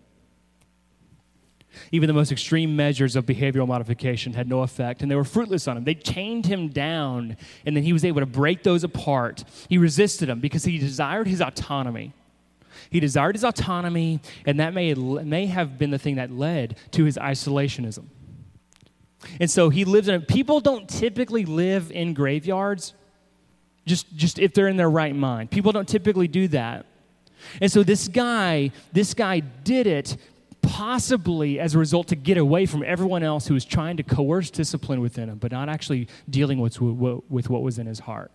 Even 1.91 2.07
the 2.07 2.13
most 2.13 2.31
extreme 2.31 2.75
measures 2.75 3.15
of 3.15 3.25
behavioral 3.25 3.67
modification 3.67 4.33
had 4.33 4.47
no 4.47 4.61
effect, 4.61 5.01
and 5.01 5.09
they 5.09 5.15
were 5.15 5.23
fruitless 5.23 5.67
on 5.67 5.77
him. 5.77 5.83
They 5.83 5.95
chained 5.95 6.45
him 6.45 6.69
down, 6.69 7.37
and 7.65 7.75
then 7.75 7.83
he 7.83 7.93
was 7.93 8.05
able 8.05 8.21
to 8.21 8.25
break 8.25 8.63
those 8.63 8.83
apart. 8.83 9.43
He 9.67 9.77
resisted 9.77 10.29
them 10.29 10.39
because 10.39 10.63
he 10.63 10.77
desired 10.77 11.27
his 11.27 11.41
autonomy. 11.41 12.13
He 12.89 12.99
desired 12.99 13.35
his 13.35 13.43
autonomy, 13.43 14.19
and 14.45 14.59
that 14.59 14.73
may, 14.73 14.93
may 14.93 15.45
have 15.47 15.77
been 15.77 15.91
the 15.91 15.99
thing 15.99 16.15
that 16.15 16.31
led 16.31 16.77
to 16.91 17.03
his 17.03 17.17
isolationism. 17.17 18.05
And 19.39 19.51
so 19.51 19.69
he 19.69 19.85
lives 19.85 20.07
in 20.07 20.15
a, 20.15 20.19
people 20.19 20.59
don't 20.61 20.87
typically 20.87 21.45
live 21.45 21.91
in 21.91 22.13
graveyards 22.13 22.93
just, 23.85 24.15
just 24.15 24.39
if 24.39 24.53
they're 24.53 24.67
in 24.67 24.77
their 24.77 24.89
right 24.89 25.15
mind. 25.15 25.51
People 25.51 25.71
don't 25.71 25.87
typically 25.87 26.27
do 26.27 26.47
that. 26.49 26.85
And 27.61 27.71
so 27.71 27.83
this 27.83 28.07
guy, 28.07 28.71
this 28.91 29.13
guy 29.13 29.39
did 29.39 29.87
it 29.87 30.17
possibly 30.69 31.59
as 31.59 31.73
a 31.73 31.79
result 31.79 32.07
to 32.07 32.15
get 32.15 32.37
away 32.37 32.67
from 32.67 32.83
everyone 32.83 33.23
else 33.23 33.47
who 33.47 33.55
was 33.55 33.65
trying 33.65 33.97
to 33.97 34.03
coerce 34.03 34.51
discipline 34.51 35.01
within 35.01 35.27
him, 35.27 35.39
but 35.39 35.51
not 35.51 35.67
actually 35.67 36.07
dealing 36.29 36.59
with, 36.59 36.79
with 36.79 37.49
what 37.49 37.63
was 37.63 37.79
in 37.79 37.87
his 37.87 38.01
heart. 38.01 38.31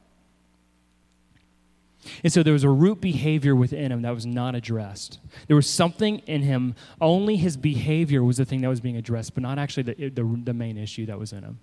And 2.25 2.33
so 2.33 2.43
there 2.43 2.53
was 2.53 2.65
a 2.65 2.69
root 2.69 3.01
behavior 3.01 3.55
within 3.55 3.93
him 3.93 4.03
that 4.03 4.13
was 4.13 4.27
not 4.27 4.57
addressed. 4.57 5.21
There 5.47 5.55
was 5.55 5.71
something 5.71 6.19
in 6.27 6.43
him, 6.43 6.75
only 7.01 7.37
his 7.37 7.57
behavior 7.57 8.23
was 8.23 8.37
the 8.39 8.45
thing 8.45 8.63
that 8.63 8.69
was 8.69 8.81
being 8.81 8.97
addressed, 8.97 9.35
but 9.35 9.43
not 9.43 9.59
actually 9.59 9.85
the, 9.85 10.09
the, 10.11 10.41
the 10.45 10.55
main 10.55 10.77
issue 10.77 11.07
that 11.07 11.19
was 11.19 11.33
in 11.33 11.45
him. 11.45 11.61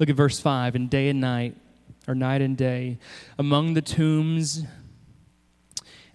Look 0.00 0.10
at 0.10 0.16
verse 0.16 0.40
5 0.40 0.74
and 0.74 0.90
day 0.90 1.08
and 1.08 1.20
night, 1.20 1.56
or 2.08 2.16
night 2.16 2.42
and 2.42 2.56
day, 2.56 2.98
among 3.38 3.74
the 3.74 3.82
tombs 3.82 4.64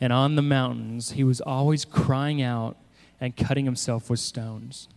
and 0.02 0.12
on 0.12 0.36
the 0.36 0.41
mountains, 0.41 1.12
he 1.12 1.24
was 1.24 1.39
always 1.39 1.86
crying 1.86 2.41
out 2.41 2.76
and 3.23 3.38
cutting 3.38 3.63
himself 3.63 4.09
with 4.09 4.19
stones. 4.19 4.89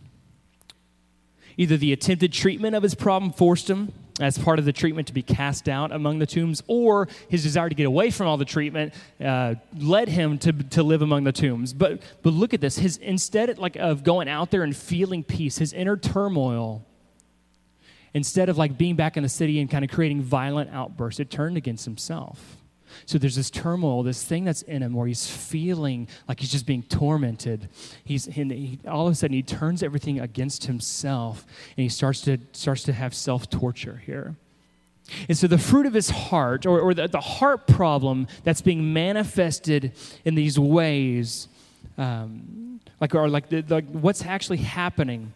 Either 1.55 1.77
the 1.77 1.93
attempted 1.93 2.33
treatment 2.33 2.75
of 2.75 2.83
his 2.83 2.93
problem 2.93 3.31
forced 3.31 3.69
him, 3.69 3.93
as 4.19 4.37
part 4.37 4.59
of 4.59 4.65
the 4.65 4.73
treatment, 4.73 5.07
to 5.07 5.13
be 5.13 5.21
cast 5.21 5.69
out 5.69 5.93
among 5.93 6.19
the 6.19 6.25
tombs, 6.25 6.61
or 6.67 7.07
his 7.29 7.41
desire 7.41 7.69
to 7.69 7.75
get 7.75 7.85
away 7.85 8.11
from 8.11 8.27
all 8.27 8.35
the 8.35 8.43
treatment 8.43 8.93
uh, 9.23 9.55
led 9.77 10.09
him 10.09 10.37
to, 10.39 10.51
to 10.51 10.83
live 10.83 11.01
among 11.01 11.23
the 11.23 11.31
tombs. 11.31 11.71
But, 11.71 12.01
but 12.21 12.33
look 12.33 12.53
at 12.53 12.59
this. 12.59 12.77
His, 12.77 12.97
instead 12.97 13.57
like, 13.57 13.77
of 13.77 14.03
going 14.03 14.27
out 14.27 14.51
there 14.51 14.63
and 14.63 14.75
feeling 14.75 15.23
peace, 15.23 15.57
his 15.59 15.71
inner 15.71 15.95
turmoil, 15.95 16.85
instead 18.13 18.49
of 18.49 18.57
like 18.57 18.77
being 18.77 18.97
back 18.97 19.15
in 19.15 19.23
the 19.23 19.29
city 19.29 19.61
and 19.61 19.71
kind 19.71 19.85
of 19.85 19.89
creating 19.89 20.21
violent 20.21 20.69
outbursts, 20.73 21.21
it 21.21 21.29
turned 21.29 21.55
against 21.55 21.85
himself. 21.85 22.56
So 23.07 23.17
there's 23.17 23.37
this 23.37 23.49
turmoil, 23.49 24.03
this 24.03 24.21
thing 24.21 24.43
that's 24.43 24.63
in 24.63 24.83
him 24.83 24.93
where 24.93 25.07
he's 25.07 25.25
feeling 25.25 26.09
like 26.27 26.41
he's 26.41 26.51
just 26.51 26.65
being 26.65 26.83
tormented. 26.83 27.69
He's 28.03 28.25
he, 28.25 28.79
all 28.85 29.07
of 29.07 29.13
a 29.13 29.15
sudden 29.15 29.33
he 29.33 29.41
turns 29.41 29.81
everything 29.81 30.19
against 30.19 30.65
himself 30.65 31.45
and 31.77 31.83
he 31.83 31.89
starts 31.89 32.19
to 32.23 32.37
starts 32.51 32.83
to 32.83 32.91
have 32.91 33.15
self 33.15 33.49
torture 33.49 34.01
here. 34.05 34.35
And 35.29 35.37
so 35.37 35.47
the 35.47 35.57
fruit 35.57 35.85
of 35.85 35.93
his 35.93 36.09
heart, 36.09 36.65
or, 36.65 36.81
or 36.81 36.93
the, 36.93 37.07
the 37.07 37.21
heart 37.21 37.65
problem 37.65 38.27
that's 38.43 38.59
being 38.59 38.91
manifested 38.91 39.93
in 40.25 40.35
these 40.35 40.59
ways, 40.59 41.47
um, 41.97 42.81
like 42.99 43.15
or 43.15 43.29
like, 43.29 43.47
the, 43.47 43.63
like 43.69 43.85
what's 43.87 44.25
actually 44.25 44.57
happening, 44.57 45.31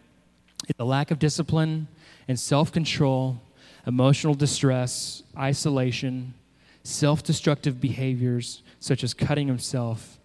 is 0.68 0.74
the 0.76 0.84
lack 0.84 1.10
of 1.10 1.18
discipline 1.18 1.88
and 2.28 2.38
self 2.38 2.70
control, 2.70 3.40
emotional 3.86 4.34
distress, 4.34 5.22
isolation 5.38 6.34
self 6.82 7.22
destructive 7.22 7.80
behaviors 7.80 8.62
such 8.80 9.04
as 9.04 9.14
cutting 9.14 9.46
himself 9.46 10.18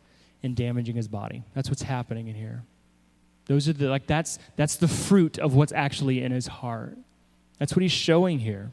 and 0.43 0.55
damaging 0.55 0.95
his 0.95 1.07
body. 1.07 1.43
That's 1.53 1.69
what's 1.69 1.83
happening 1.83 2.27
in 2.27 2.35
here. 2.35 2.63
Those 3.45 3.69
are 3.69 3.73
the, 3.73 3.87
like, 3.87 4.07
that's, 4.07 4.39
that's 4.55 4.75
the 4.75 4.87
fruit 4.87 5.39
of 5.39 5.55
what's 5.55 5.71
actually 5.71 6.21
in 6.21 6.31
his 6.31 6.47
heart. 6.47 6.97
That's 7.59 7.75
what 7.75 7.81
he's 7.81 7.91
showing 7.91 8.39
here. 8.39 8.71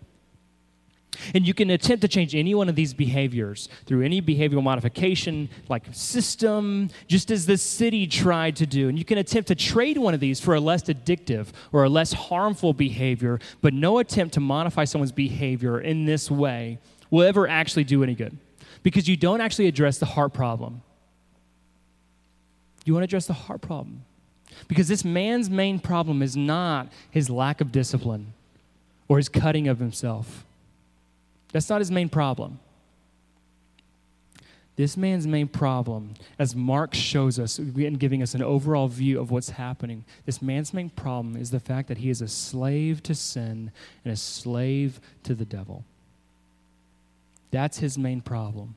And 1.32 1.46
you 1.46 1.54
can 1.54 1.70
attempt 1.70 2.02
to 2.02 2.08
change 2.08 2.34
any 2.34 2.56
one 2.56 2.68
of 2.68 2.74
these 2.74 2.92
behaviors 2.92 3.68
through 3.86 4.02
any 4.02 4.20
behavioral 4.20 4.64
modification, 4.64 5.48
like 5.68 5.84
system, 5.92 6.90
just 7.06 7.30
as 7.30 7.46
the 7.46 7.56
city 7.56 8.08
tried 8.08 8.56
to 8.56 8.66
do. 8.66 8.88
And 8.88 8.98
you 8.98 9.04
can 9.04 9.18
attempt 9.18 9.46
to 9.48 9.54
trade 9.54 9.96
one 9.96 10.12
of 10.12 10.20
these 10.20 10.40
for 10.40 10.54
a 10.54 10.60
less 10.60 10.82
addictive 10.84 11.48
or 11.72 11.84
a 11.84 11.88
less 11.88 12.12
harmful 12.12 12.72
behavior, 12.72 13.38
but 13.62 13.72
no 13.72 13.98
attempt 13.98 14.34
to 14.34 14.40
modify 14.40 14.84
someone's 14.84 15.12
behavior 15.12 15.80
in 15.80 16.04
this 16.04 16.30
way 16.30 16.78
will 17.14 17.22
ever 17.22 17.48
actually 17.48 17.84
do 17.84 18.02
any 18.02 18.14
good 18.14 18.36
because 18.82 19.08
you 19.08 19.16
don't 19.16 19.40
actually 19.40 19.68
address 19.68 19.98
the 19.98 20.06
heart 20.06 20.32
problem. 20.34 20.82
You 22.84 22.92
want 22.92 23.02
to 23.02 23.04
address 23.04 23.26
the 23.26 23.32
heart 23.32 23.60
problem. 23.60 24.04
Because 24.68 24.88
this 24.88 25.04
man's 25.04 25.48
main 25.48 25.78
problem 25.78 26.22
is 26.22 26.36
not 26.36 26.88
his 27.10 27.30
lack 27.30 27.60
of 27.60 27.72
discipline 27.72 28.34
or 29.08 29.16
his 29.18 29.28
cutting 29.28 29.68
of 29.68 29.78
himself. 29.78 30.44
That's 31.52 31.70
not 31.70 31.80
his 31.80 31.90
main 31.90 32.08
problem. 32.08 32.58
This 34.76 34.96
man's 34.96 35.24
main 35.24 35.46
problem, 35.46 36.14
as 36.36 36.56
Mark 36.56 36.94
shows 36.94 37.38
us 37.38 37.58
and 37.58 37.98
giving 37.98 38.22
us 38.22 38.34
an 38.34 38.42
overall 38.42 38.88
view 38.88 39.20
of 39.20 39.30
what's 39.30 39.50
happening, 39.50 40.04
this 40.26 40.42
man's 40.42 40.74
main 40.74 40.90
problem 40.90 41.36
is 41.36 41.52
the 41.52 41.60
fact 41.60 41.86
that 41.86 41.98
he 41.98 42.10
is 42.10 42.20
a 42.20 42.26
slave 42.26 43.00
to 43.04 43.14
sin 43.14 43.70
and 44.04 44.12
a 44.12 44.16
slave 44.16 44.98
to 45.22 45.32
the 45.32 45.44
devil. 45.44 45.84
That's 47.54 47.78
his 47.78 47.96
main 47.96 48.20
problem. 48.20 48.74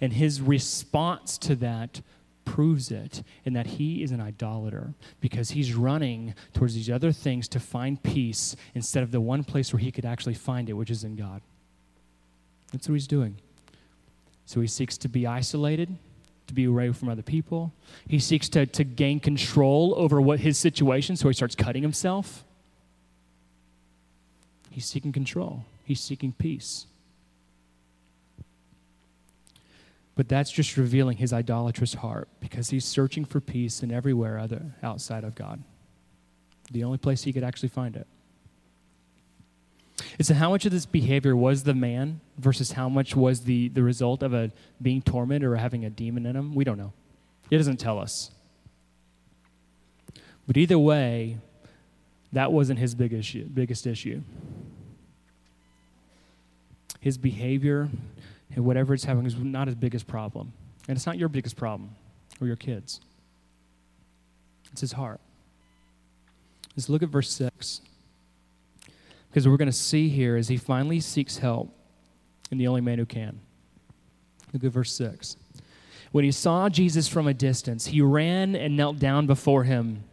And 0.00 0.10
his 0.10 0.40
response 0.40 1.36
to 1.36 1.54
that 1.56 2.00
proves 2.46 2.90
it 2.90 3.22
in 3.44 3.52
that 3.52 3.66
he 3.66 4.02
is 4.02 4.10
an 4.10 4.22
idolater 4.22 4.94
because 5.20 5.50
he's 5.50 5.74
running 5.74 6.34
towards 6.54 6.74
these 6.74 6.88
other 6.88 7.12
things 7.12 7.46
to 7.48 7.60
find 7.60 8.02
peace 8.02 8.56
instead 8.74 9.02
of 9.02 9.10
the 9.10 9.20
one 9.20 9.44
place 9.44 9.70
where 9.70 9.80
he 9.80 9.92
could 9.92 10.06
actually 10.06 10.32
find 10.32 10.70
it, 10.70 10.72
which 10.72 10.90
is 10.90 11.04
in 11.04 11.14
God. 11.14 11.42
That's 12.72 12.88
what 12.88 12.94
he's 12.94 13.06
doing. 13.06 13.36
So 14.46 14.62
he 14.62 14.66
seeks 14.66 14.96
to 14.96 15.08
be 15.08 15.26
isolated, 15.26 15.94
to 16.46 16.54
be 16.54 16.64
away 16.64 16.90
from 16.92 17.10
other 17.10 17.20
people. 17.20 17.74
He 18.08 18.18
seeks 18.18 18.48
to, 18.50 18.64
to 18.64 18.84
gain 18.84 19.20
control 19.20 19.92
over 19.98 20.22
what 20.22 20.40
his 20.40 20.56
situation, 20.56 21.16
so 21.16 21.28
he 21.28 21.34
starts 21.34 21.54
cutting 21.54 21.82
himself. 21.82 22.44
He's 24.70 24.86
seeking 24.86 25.12
control, 25.12 25.66
he's 25.84 26.00
seeking 26.00 26.32
peace. 26.32 26.86
But 30.16 30.28
that's 30.28 30.50
just 30.50 30.76
revealing 30.76 31.16
his 31.16 31.32
idolatrous 31.32 31.94
heart 31.94 32.28
because 32.40 32.70
he's 32.70 32.84
searching 32.84 33.24
for 33.24 33.40
peace 33.40 33.82
in 33.82 33.90
everywhere 33.90 34.38
other 34.38 34.74
outside 34.82 35.24
of 35.24 35.34
God. 35.34 35.62
The 36.70 36.84
only 36.84 36.98
place 36.98 37.24
he 37.24 37.32
could 37.32 37.44
actually 37.44 37.70
find 37.70 37.96
it. 37.96 38.06
And 40.18 40.26
so, 40.26 40.34
how 40.34 40.50
much 40.50 40.64
of 40.64 40.72
this 40.72 40.86
behavior 40.86 41.34
was 41.36 41.64
the 41.64 41.74
man 41.74 42.20
versus 42.38 42.72
how 42.72 42.88
much 42.88 43.16
was 43.16 43.42
the, 43.42 43.68
the 43.68 43.82
result 43.82 44.22
of 44.22 44.32
a 44.32 44.50
being 44.80 45.02
tormented 45.02 45.48
or 45.48 45.56
having 45.56 45.84
a 45.84 45.90
demon 45.90 46.26
in 46.26 46.36
him? 46.36 46.54
We 46.54 46.64
don't 46.64 46.78
know. 46.78 46.92
It 47.50 47.58
doesn't 47.58 47.78
tell 47.78 47.98
us. 47.98 48.30
But 50.46 50.56
either 50.56 50.78
way, 50.78 51.38
that 52.32 52.52
wasn't 52.52 52.78
his 52.78 52.94
big 52.94 53.12
issue, 53.12 53.44
biggest 53.46 53.86
issue. 53.86 54.22
His 57.00 57.18
behavior 57.18 57.88
and 58.54 58.64
whatever 58.64 58.94
it's 58.94 59.04
having 59.04 59.26
is 59.26 59.36
not 59.36 59.68
his 59.68 59.74
biggest 59.74 60.06
problem. 60.06 60.52
And 60.88 60.96
it's 60.96 61.06
not 61.06 61.18
your 61.18 61.28
biggest 61.28 61.56
problem 61.56 61.90
or 62.40 62.46
your 62.46 62.56
kids. 62.56 63.00
It's 64.72 64.80
his 64.80 64.92
heart. 64.92 65.20
Let's 66.76 66.88
look 66.88 67.02
at 67.02 67.08
verse 67.08 67.30
6. 67.30 67.80
Because 69.28 69.48
we're 69.48 69.56
going 69.56 69.66
to 69.66 69.72
see 69.72 70.08
here 70.08 70.36
as 70.36 70.48
he 70.48 70.56
finally 70.56 71.00
seeks 71.00 71.38
help 71.38 71.74
in 72.50 72.58
the 72.58 72.66
only 72.66 72.80
man 72.80 72.98
who 72.98 73.06
can. 73.06 73.40
Look 74.52 74.64
at 74.64 74.72
verse 74.72 74.92
6. 74.92 75.36
When 76.12 76.24
he 76.24 76.30
saw 76.30 76.68
Jesus 76.68 77.08
from 77.08 77.26
a 77.26 77.34
distance, 77.34 77.86
he 77.86 78.00
ran 78.00 78.54
and 78.54 78.76
knelt 78.76 79.00
down 79.00 79.26
before 79.26 79.64
him. 79.64 80.04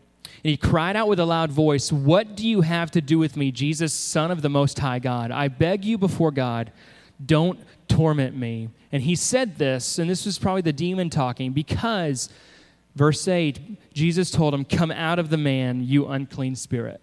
And 0.43 0.49
he 0.49 0.57
cried 0.57 0.95
out 0.95 1.07
with 1.07 1.19
a 1.19 1.25
loud 1.25 1.51
voice, 1.51 1.91
What 1.91 2.35
do 2.35 2.47
you 2.47 2.61
have 2.61 2.89
to 2.91 3.01
do 3.01 3.19
with 3.19 3.37
me, 3.37 3.51
Jesus, 3.51 3.93
Son 3.93 4.31
of 4.31 4.41
the 4.41 4.49
Most 4.49 4.79
High 4.79 4.97
God? 4.97 5.29
I 5.29 5.47
beg 5.47 5.85
you 5.85 5.99
before 5.99 6.31
God, 6.31 6.71
don't 7.23 7.59
torment 7.91 8.35
me. 8.35 8.69
And 8.91 9.03
he 9.03 9.15
said 9.15 9.57
this, 9.57 9.99
and 9.99 10.09
this 10.09 10.25
was 10.25 10.39
probably 10.39 10.61
the 10.61 10.73
demon 10.73 11.09
talking, 11.09 11.51
because, 11.51 12.29
verse 12.95 13.27
8, 13.27 13.93
Jesus 13.93 14.31
told 14.31 14.53
him, 14.53 14.65
Come 14.65 14.91
out 14.91 15.19
of 15.19 15.29
the 15.29 15.37
man, 15.37 15.83
you 15.83 16.07
unclean 16.07 16.55
spirit. 16.55 17.01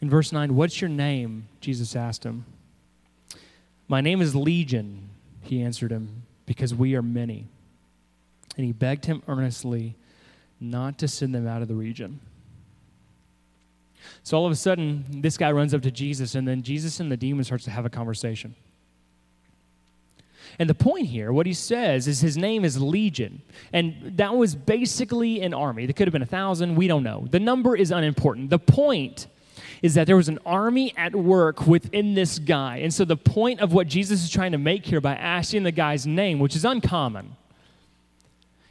In 0.00 0.08
verse 0.08 0.32
9, 0.32 0.54
What's 0.54 0.80
your 0.80 0.90
name? 0.90 1.48
Jesus 1.60 1.96
asked 1.96 2.24
him. 2.24 2.44
My 3.88 4.00
name 4.00 4.20
is 4.20 4.36
Legion, 4.36 5.08
he 5.42 5.62
answered 5.62 5.90
him, 5.90 6.22
because 6.46 6.74
we 6.74 6.94
are 6.94 7.02
many. 7.02 7.46
And 8.56 8.66
he 8.66 8.72
begged 8.72 9.06
him 9.06 9.22
earnestly 9.26 9.96
not 10.60 10.98
to 10.98 11.08
send 11.08 11.34
them 11.34 11.46
out 11.46 11.62
of 11.62 11.68
the 11.68 11.74
region. 11.74 12.20
So 14.22 14.36
all 14.36 14.46
of 14.46 14.52
a 14.52 14.56
sudden, 14.56 15.04
this 15.08 15.36
guy 15.36 15.50
runs 15.52 15.74
up 15.74 15.82
to 15.82 15.90
Jesus, 15.90 16.34
and 16.34 16.46
then 16.46 16.62
Jesus 16.62 17.00
and 17.00 17.10
the 17.10 17.16
demon 17.16 17.44
starts 17.44 17.64
to 17.64 17.70
have 17.70 17.86
a 17.86 17.90
conversation. 17.90 18.54
And 20.58 20.68
the 20.68 20.74
point 20.74 21.06
here, 21.06 21.32
what 21.32 21.46
he 21.46 21.52
says 21.52 22.08
is 22.08 22.20
his 22.20 22.36
name 22.36 22.64
is 22.64 22.80
Legion. 22.80 23.42
And 23.72 24.16
that 24.16 24.34
was 24.34 24.56
basically 24.56 25.40
an 25.42 25.54
army. 25.54 25.86
There 25.86 25.92
could 25.92 26.08
have 26.08 26.12
been 26.12 26.22
a 26.22 26.26
thousand, 26.26 26.74
we 26.74 26.88
don't 26.88 27.04
know. 27.04 27.28
The 27.30 27.38
number 27.38 27.76
is 27.76 27.92
unimportant. 27.92 28.50
The 28.50 28.58
point 28.58 29.28
is 29.82 29.94
that 29.94 30.08
there 30.08 30.16
was 30.16 30.28
an 30.28 30.40
army 30.44 30.92
at 30.96 31.14
work 31.14 31.66
within 31.66 32.14
this 32.14 32.40
guy. 32.40 32.78
And 32.78 32.92
so 32.92 33.04
the 33.04 33.16
point 33.16 33.60
of 33.60 33.72
what 33.72 33.86
Jesus 33.86 34.24
is 34.24 34.30
trying 34.30 34.52
to 34.52 34.58
make 34.58 34.84
here 34.84 35.00
by 35.00 35.14
asking 35.14 35.62
the 35.62 35.70
guy's 35.70 36.06
name, 36.06 36.40
which 36.40 36.56
is 36.56 36.64
uncommon, 36.64 37.36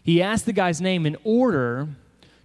he 0.03 0.21
asked 0.21 0.45
the 0.45 0.53
guy's 0.53 0.81
name 0.81 1.05
in 1.05 1.15
order 1.23 1.87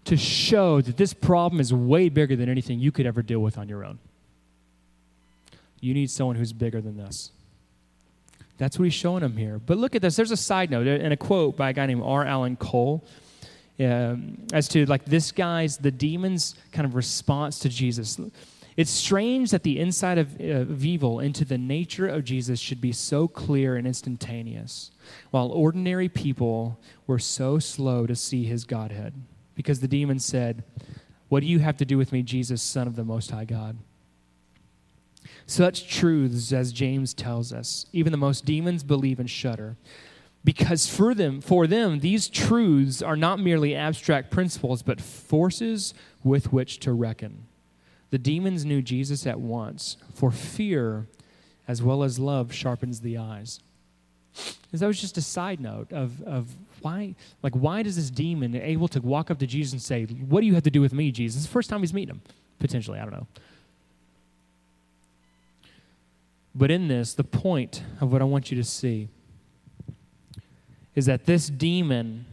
to 0.05 0.17
show 0.17 0.81
that 0.81 0.97
this 0.97 1.13
problem 1.13 1.61
is 1.61 1.73
way 1.73 2.09
bigger 2.09 2.37
than 2.37 2.49
anything 2.49 2.79
you 2.79 2.93
could 2.93 3.07
ever 3.07 3.23
deal 3.23 3.41
with 3.41 3.59
on 3.59 3.69
your 3.69 3.85
own. 3.85 3.99
You 5.81 5.95
need 5.95 6.11
someone 6.11 6.37
who's 6.37 6.53
bigger 6.53 6.81
than 6.81 6.97
this. 6.97 7.31
That's 8.63 8.79
what 8.79 8.85
he's 8.85 8.95
showing 8.95 9.23
them 9.23 9.37
here. 9.37 9.59
But 9.59 9.79
look 9.79 9.97
at 9.97 10.03
this. 10.03 10.15
There's 10.15 10.31
a 10.31 10.37
side 10.37 10.71
note 10.71 10.87
and 10.87 11.13
a 11.13 11.17
quote 11.17 11.57
by 11.57 11.71
a 11.71 11.73
guy 11.73 11.87
named 11.87 12.03
R. 12.05 12.25
Alan 12.25 12.55
Cole 12.55 13.05
um, 13.81 14.47
as 14.53 14.69
to 14.69 14.87
like 14.87 15.05
this 15.05 15.33
guy's, 15.33 15.79
the 15.79 15.91
demon's 15.91 16.55
kind 16.71 16.87
of 16.87 16.95
response 16.95 17.59
to 17.59 17.69
Jesus. 17.69 18.21
It's 18.77 18.93
strange 18.93 19.51
that 19.51 19.65
the 19.65 19.81
insight 19.81 20.17
of, 20.17 20.41
uh, 20.41 20.61
of 20.61 20.85
evil 20.85 21.19
into 21.19 21.45
the 21.45 21.59
nature 21.59 22.07
of 22.07 22.23
Jesus 22.23 22.61
should 22.61 22.81
be 22.81 22.93
so 22.93 23.27
clear 23.27 23.75
and 23.75 23.85
instantaneous, 23.85 24.93
while 25.33 25.49
ordinary 25.49 26.09
people 26.09 26.79
were 27.09 27.19
so 27.19 27.59
slow 27.59 28.07
to 28.07 28.15
see 28.15 28.45
his 28.45 28.63
Godhead. 28.63 29.13
Because 29.57 29.81
the 29.81 29.89
demon 29.89 30.21
said, 30.21 30.63
What 31.29 31.41
do 31.41 31.47
you 31.47 31.59
have 31.59 31.79
to 31.79 31.85
do 31.85 31.99
with 31.99 32.13
me, 32.13 32.23
Jesus, 32.23 32.63
Son 32.63 32.87
of 32.87 32.95
the 32.95 33.05
Most 33.05 33.33
High 33.33 33.45
God? 33.45 33.77
Such 35.47 35.89
truths 35.89 36.53
as 36.53 36.73
James 36.73 37.15
tells 37.15 37.53
us, 37.53 37.87
even 37.93 38.13
the 38.13 38.19
most 38.19 38.45
demons 38.45 38.83
believe 38.83 39.21
and 39.21 39.29
shudder. 39.29 39.77
Because 40.45 40.89
for 40.89 41.15
them, 41.15 41.41
for 41.41 41.67
them, 41.67 42.01
these 42.01 42.29
truths 42.29 43.01
are 43.03 43.17
not 43.17 43.39
merely 43.39 43.77
abstract 43.77 44.31
principles, 44.31 44.83
but 44.83 45.01
forces 45.01 45.95
with 46.25 46.53
which 46.53 46.81
to 46.81 46.93
reckon. 46.93 47.47
The 48.11 48.19
demons 48.19 48.65
knew 48.65 48.83
Jesus 48.83 49.27
at 49.27 49.41
once, 49.41 49.97
for 50.15 50.31
fear 50.31 51.07
as 51.69 51.83
well 51.83 52.03
as 52.03 52.19
love 52.19 52.53
sharpens 52.53 53.01
the 53.01 53.19
eyes. 53.19 53.61
Because 54.35 54.81
that 54.81 54.87
was 54.87 55.01
just 55.01 55.17
a 55.17 55.23
side 55.23 55.61
note 55.61 55.93
of, 55.93 56.23
of 56.23 56.55
why, 56.81 57.15
like, 57.43 57.55
why 57.55 57.83
does 57.83 57.97
this 57.97 58.11
demon 58.11 58.55
able 58.57 58.89
to 58.89 59.01
walk 59.01 59.31
up 59.31 59.39
to 59.39 59.47
Jesus 59.47 59.73
and 59.73 59.83
say, 59.83 60.05
What 60.05 60.41
do 60.41 60.47
you 60.47 60.55
have 60.55 60.63
to 60.65 60.71
do 60.71 60.81
with 60.81 60.93
me, 60.93 61.13
Jesus? 61.13 61.43
The 61.43 61.49
first 61.49 61.71
time 61.71 61.81
he's 61.81 61.95
meeting 61.95 62.17
him, 62.17 62.23
potentially, 62.59 62.99
I 62.99 63.03
don't 63.03 63.13
know. 63.13 63.27
But 66.55 66.71
in 66.71 66.89
this, 66.89 67.15
the 67.15 67.25
point 67.25 67.83
of 68.01 68.13
what 68.13 68.21
I 68.21 68.25
want 68.25 68.51
you 68.51 68.57
to 68.59 68.65
see 68.65 69.09
is 70.95 71.07
that 71.07 71.25
this 71.25 71.49
demon 71.49 72.27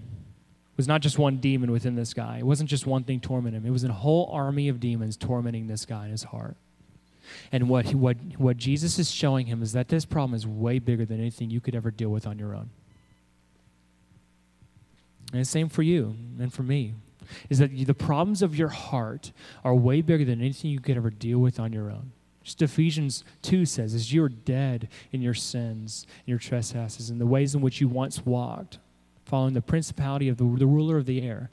was 0.76 0.88
not 0.88 1.02
just 1.02 1.18
one 1.18 1.38
demon 1.38 1.72
within 1.72 1.96
this 1.96 2.14
guy. 2.14 2.38
It 2.38 2.46
wasn't 2.46 2.70
just 2.70 2.86
one 2.86 3.04
thing 3.04 3.20
tormenting 3.20 3.62
him. 3.62 3.68
It 3.68 3.72
was 3.72 3.84
a 3.84 3.92
whole 3.92 4.30
army 4.32 4.70
of 4.70 4.80
demons 4.80 5.18
tormenting 5.18 5.68
this 5.68 5.86
guy 5.86 6.06
in 6.06 6.12
his 6.12 6.24
heart. 6.24 6.56
And 7.52 7.70
what, 7.70 7.86
he, 7.86 7.96
what, 7.96 8.18
what 8.38 8.58
Jesus 8.58 8.98
is 8.98 9.12
showing 9.12 9.46
him 9.46 9.62
is 9.62 9.74
that 9.74 9.88
this 9.88 10.06
problem 10.06 10.36
is 10.36 10.48
way 10.48 10.80
bigger 10.80 11.06
than 11.06 11.20
anything 11.20 11.50
you 11.50 11.62
could 11.62 11.76
ever 11.76 11.92
deal 11.92 12.10
with 12.10 12.26
on 12.26 12.40
your 12.40 12.56
own. 12.56 12.70
And 15.32 15.42
the 15.42 15.46
same 15.46 15.70
for 15.70 15.84
you 15.84 16.16
and 16.40 16.52
for 16.52 16.64
me. 16.64 16.94
Is 17.50 17.60
that 17.60 17.86
the 17.86 17.94
problems 17.94 18.42
of 18.42 18.56
your 18.56 18.70
heart 18.70 19.32
are 19.64 19.76
way 19.76 20.02
bigger 20.02 20.26
than 20.26 20.40
anything 20.40 20.72
you 20.72 20.80
could 20.80 20.98
ever 20.98 21.12
deal 21.12 21.40
with 21.40 21.60
on 21.60 21.72
your 21.72 21.92
own. 21.92 22.12
Just 22.44 22.62
Ephesians 22.62 23.24
2 23.44 23.66
says, 23.66 23.94
as 23.94 24.14
you're 24.14 24.30
dead 24.30 24.88
in 25.12 25.22
your 25.22 25.34
sins, 25.34 26.08
in 26.26 26.32
your 26.32 26.40
trespasses, 26.40 27.10
in 27.10 27.20
the 27.20 27.26
ways 27.26 27.54
in 27.54 27.62
which 27.62 27.82
you 27.82 27.88
once 27.88 28.26
walked, 28.26 28.80
following 29.26 29.54
the 29.54 29.62
principality 29.62 30.30
of 30.30 30.38
the, 30.38 30.44
the 30.44 30.66
ruler 30.66 30.98
of 30.98 31.06
the 31.06 31.22
air. 31.22 31.50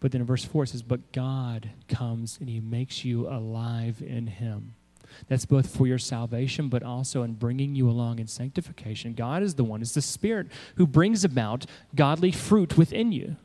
But 0.00 0.12
then 0.12 0.20
in 0.20 0.26
verse 0.26 0.44
4 0.44 0.64
it 0.64 0.68
says, 0.68 0.82
But 0.82 1.12
God 1.12 1.70
comes 1.88 2.38
and 2.38 2.48
he 2.48 2.60
makes 2.60 3.04
you 3.04 3.28
alive 3.28 4.02
in 4.06 4.26
him. 4.26 4.74
That's 5.28 5.46
both 5.46 5.74
for 5.74 5.86
your 5.86 5.98
salvation, 5.98 6.68
but 6.68 6.82
also 6.82 7.22
in 7.22 7.34
bringing 7.34 7.74
you 7.74 7.88
along 7.88 8.18
in 8.18 8.26
sanctification. 8.26 9.14
God 9.14 9.42
is 9.42 9.54
the 9.54 9.64
one, 9.64 9.80
it's 9.80 9.94
the 9.94 10.02
Spirit 10.02 10.48
who 10.76 10.86
brings 10.86 11.24
about 11.24 11.66
godly 11.94 12.32
fruit 12.32 12.76
within 12.76 13.12
you. 13.12 13.36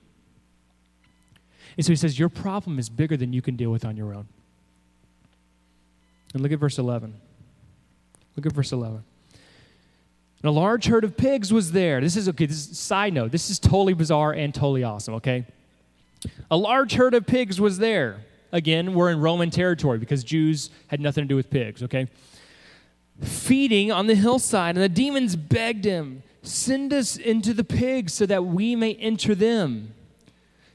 And 1.77 1.85
so 1.85 1.91
he 1.91 1.95
says, 1.95 2.19
Your 2.19 2.29
problem 2.29 2.79
is 2.79 2.89
bigger 2.89 3.15
than 3.15 3.31
you 3.33 3.41
can 3.41 3.55
deal 3.55 3.71
with 3.71 3.85
on 3.85 3.95
your 3.95 4.13
own. 4.13 4.27
And 6.33 6.43
look 6.43 6.51
at 6.51 6.59
verse 6.59 6.77
11. 6.77 7.13
Look 8.35 8.45
at 8.45 8.53
verse 8.53 8.71
11. 8.71 9.03
And 10.41 10.49
a 10.49 10.51
large 10.51 10.85
herd 10.85 11.03
of 11.03 11.17
pigs 11.17 11.51
was 11.51 11.71
there. 11.71 11.99
This 11.99 12.15
is 12.15 12.29
okay, 12.29 12.45
this 12.45 12.69
is 12.69 12.79
side 12.79 13.13
note. 13.13 13.31
This 13.31 13.49
is 13.49 13.59
totally 13.59 13.93
bizarre 13.93 14.31
and 14.31 14.53
totally 14.53 14.83
awesome, 14.83 15.15
okay? 15.15 15.45
A 16.49 16.55
large 16.57 16.93
herd 16.93 17.13
of 17.13 17.25
pigs 17.25 17.59
was 17.59 17.77
there. 17.77 18.21
Again, 18.51 18.93
we're 18.93 19.11
in 19.11 19.19
Roman 19.19 19.49
territory 19.49 19.97
because 19.97 20.23
Jews 20.23 20.69
had 20.87 21.01
nothing 21.01 21.23
to 21.23 21.27
do 21.27 21.35
with 21.35 21.49
pigs, 21.49 21.83
okay? 21.83 22.07
Feeding 23.21 23.91
on 23.91 24.07
the 24.07 24.15
hillside, 24.15 24.75
and 24.75 24.83
the 24.83 24.89
demons 24.89 25.35
begged 25.35 25.85
him, 25.85 26.23
Send 26.41 26.93
us 26.93 27.17
into 27.17 27.53
the 27.53 27.65
pigs 27.65 28.13
so 28.13 28.25
that 28.25 28.45
we 28.45 28.73
may 28.75 28.93
enter 28.95 29.35
them. 29.35 29.93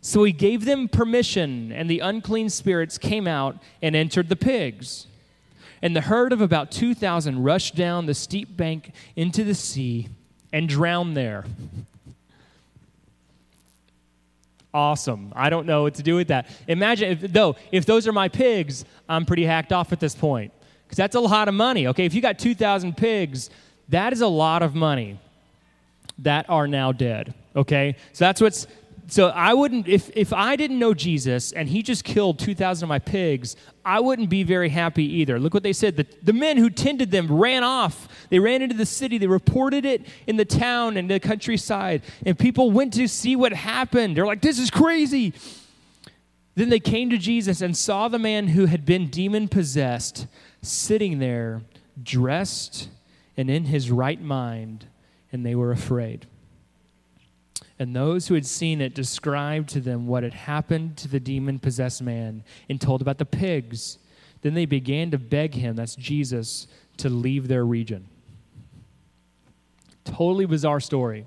So 0.03 0.25
he 0.25 0.33
gave 0.33 0.67
them 0.67 0.89
permission, 0.89 1.73
and 1.73 1.89
the 1.89 2.01
unclean 2.01 2.51
spirits 2.51 2.99
came 2.99 3.27
out 3.27 3.57
and 3.81 3.97
entered 3.97 4.29
the 4.29 4.37
pigs 4.37 5.07
and 5.85 5.95
the 5.95 6.01
herd 6.01 6.33
of 6.33 6.41
about 6.41 6.71
2,000 6.71 7.43
rushed 7.43 7.77
down 7.77 8.07
the 8.07 8.15
steep 8.15 8.57
bank 8.57 8.93
into 9.17 9.45
the 9.45 9.55
sea 9.55 10.09
and 10.51 10.67
drowned 10.67 11.15
there. 11.15 11.45
Awesome. 14.73 15.31
I 15.37 15.51
don't 15.51 15.67
know 15.67 15.83
what 15.83 15.95
to 15.97 16.03
do 16.03 16.17
with 16.17 16.29
that. 16.29 16.49
Imagine, 16.67 17.11
if, 17.11 17.33
though, 17.33 17.57
if 17.71 17.85
those 17.85 18.09
are 18.09 18.13
my 18.13 18.29
pigs, 18.29 18.87
I'm 19.11 19.27
pretty 19.27 19.45
hacked 19.45 19.75
off 19.75 19.93
at 19.93 20.01
this 20.01 20.15
point. 20.15 20.53
Because 20.85 20.97
that's 20.97 21.17
a 21.17 21.21
lot 21.21 21.49
of 21.49 21.55
money, 21.55 21.87
okay? 21.89 22.07
If 22.07 22.15
you 22.15 22.23
got 22.23 22.39
2,000 22.39 22.97
pigs, 22.97 23.51
that 23.91 24.15
is 24.15 24.23
a 24.23 24.27
lot 24.27 24.63
of 24.63 24.75
money 24.75 25.21
that 26.21 26.49
are 26.49 26.67
now 26.67 26.93
dead, 26.93 27.35
okay? 27.55 27.97
So 28.15 28.25
that's 28.25 28.41
what's 28.41 28.67
so 29.07 29.29
I 29.29 29.53
wouldn't 29.53 29.87
if 29.87 30.11
if 30.17 30.33
I 30.33 30.57
didn't 30.57 30.79
know 30.79 30.95
Jesus 30.95 31.53
and 31.53 31.69
he 31.69 31.83
just 31.83 32.05
killed 32.05 32.39
2000 32.39 32.85
of 32.85 32.89
my 32.89 32.99
pigs, 32.99 33.57
I 33.85 34.01
wouldn't 34.01 34.31
be 34.31 34.43
very 34.43 34.71
happy 34.71 35.05
either. 35.21 35.39
Look 35.39 35.53
what 35.53 35.63
they 35.63 35.73
said. 35.73 35.97
The, 35.97 36.07
the 36.23 36.33
men 36.33 36.57
who 36.57 36.71
tended 36.71 37.11
them 37.11 37.31
ran 37.31 37.63
off. 37.63 38.09
They 38.31 38.39
ran 38.39 38.63
into 38.63 38.75
the 38.75 38.87
city. 38.87 39.19
They 39.19 39.27
reported 39.27 39.85
it 39.85 40.07
in 40.27 40.37
the 40.37 40.45
town 40.45 40.97
and 40.97 41.11
the 41.11 41.21
countryside. 41.21 42.03
And 42.25 42.39
people 42.39 42.71
went 42.71 42.95
to 42.95 43.07
see 43.09 43.37
what 43.37 43.53
happened. 43.53 44.17
They're 44.17 44.27
like, 44.27 44.41
"This 44.41 44.59
is 44.59 44.71
crazy." 44.71 45.35
Then 46.55 46.69
they 46.69 46.81
came 46.81 47.11
to 47.11 47.19
Jesus 47.19 47.61
and 47.61 47.77
saw 47.77 48.09
the 48.09 48.19
man 48.19 48.49
who 48.49 48.67
had 48.67 48.87
been 48.87 49.09
demon 49.09 49.49
possessed 49.49 50.27
sitting 50.63 51.19
there, 51.19 51.63
dressed 52.01 52.89
and 53.37 53.51
in 53.51 53.65
his 53.65 53.91
right 53.91 54.21
mind, 54.21 54.87
and 55.33 55.45
they 55.45 55.55
were 55.55 55.73
afraid. 55.73 56.27
And 57.79 57.95
those 57.95 58.29
who 58.29 58.35
had 58.35 58.47
seen 58.47 58.81
it 58.81 58.95
described 58.95 59.69
to 59.71 59.81
them 59.81 60.07
what 60.07 60.23
had 60.23 60.35
happened 60.35 60.97
to 60.99 61.09
the 61.09 61.19
demon 61.19 61.59
possessed 61.59 62.03
man 62.03 62.45
and 62.69 62.81
told 62.81 63.03
about 63.03 63.19
the 63.19 63.27
pigs. 63.27 63.99
Then 64.43 64.55
they 64.55 64.67
began 64.67 65.11
to 65.11 65.19
beg 65.19 65.55
him, 65.55 65.75
that's 65.75 65.97
Jesus, 65.97 66.69
to 66.99 67.09
leave 67.09 67.49
their 67.49 67.65
region. 67.65 68.07
Totally 70.05 70.47
bizarre 70.47 70.81
story. 70.81 71.27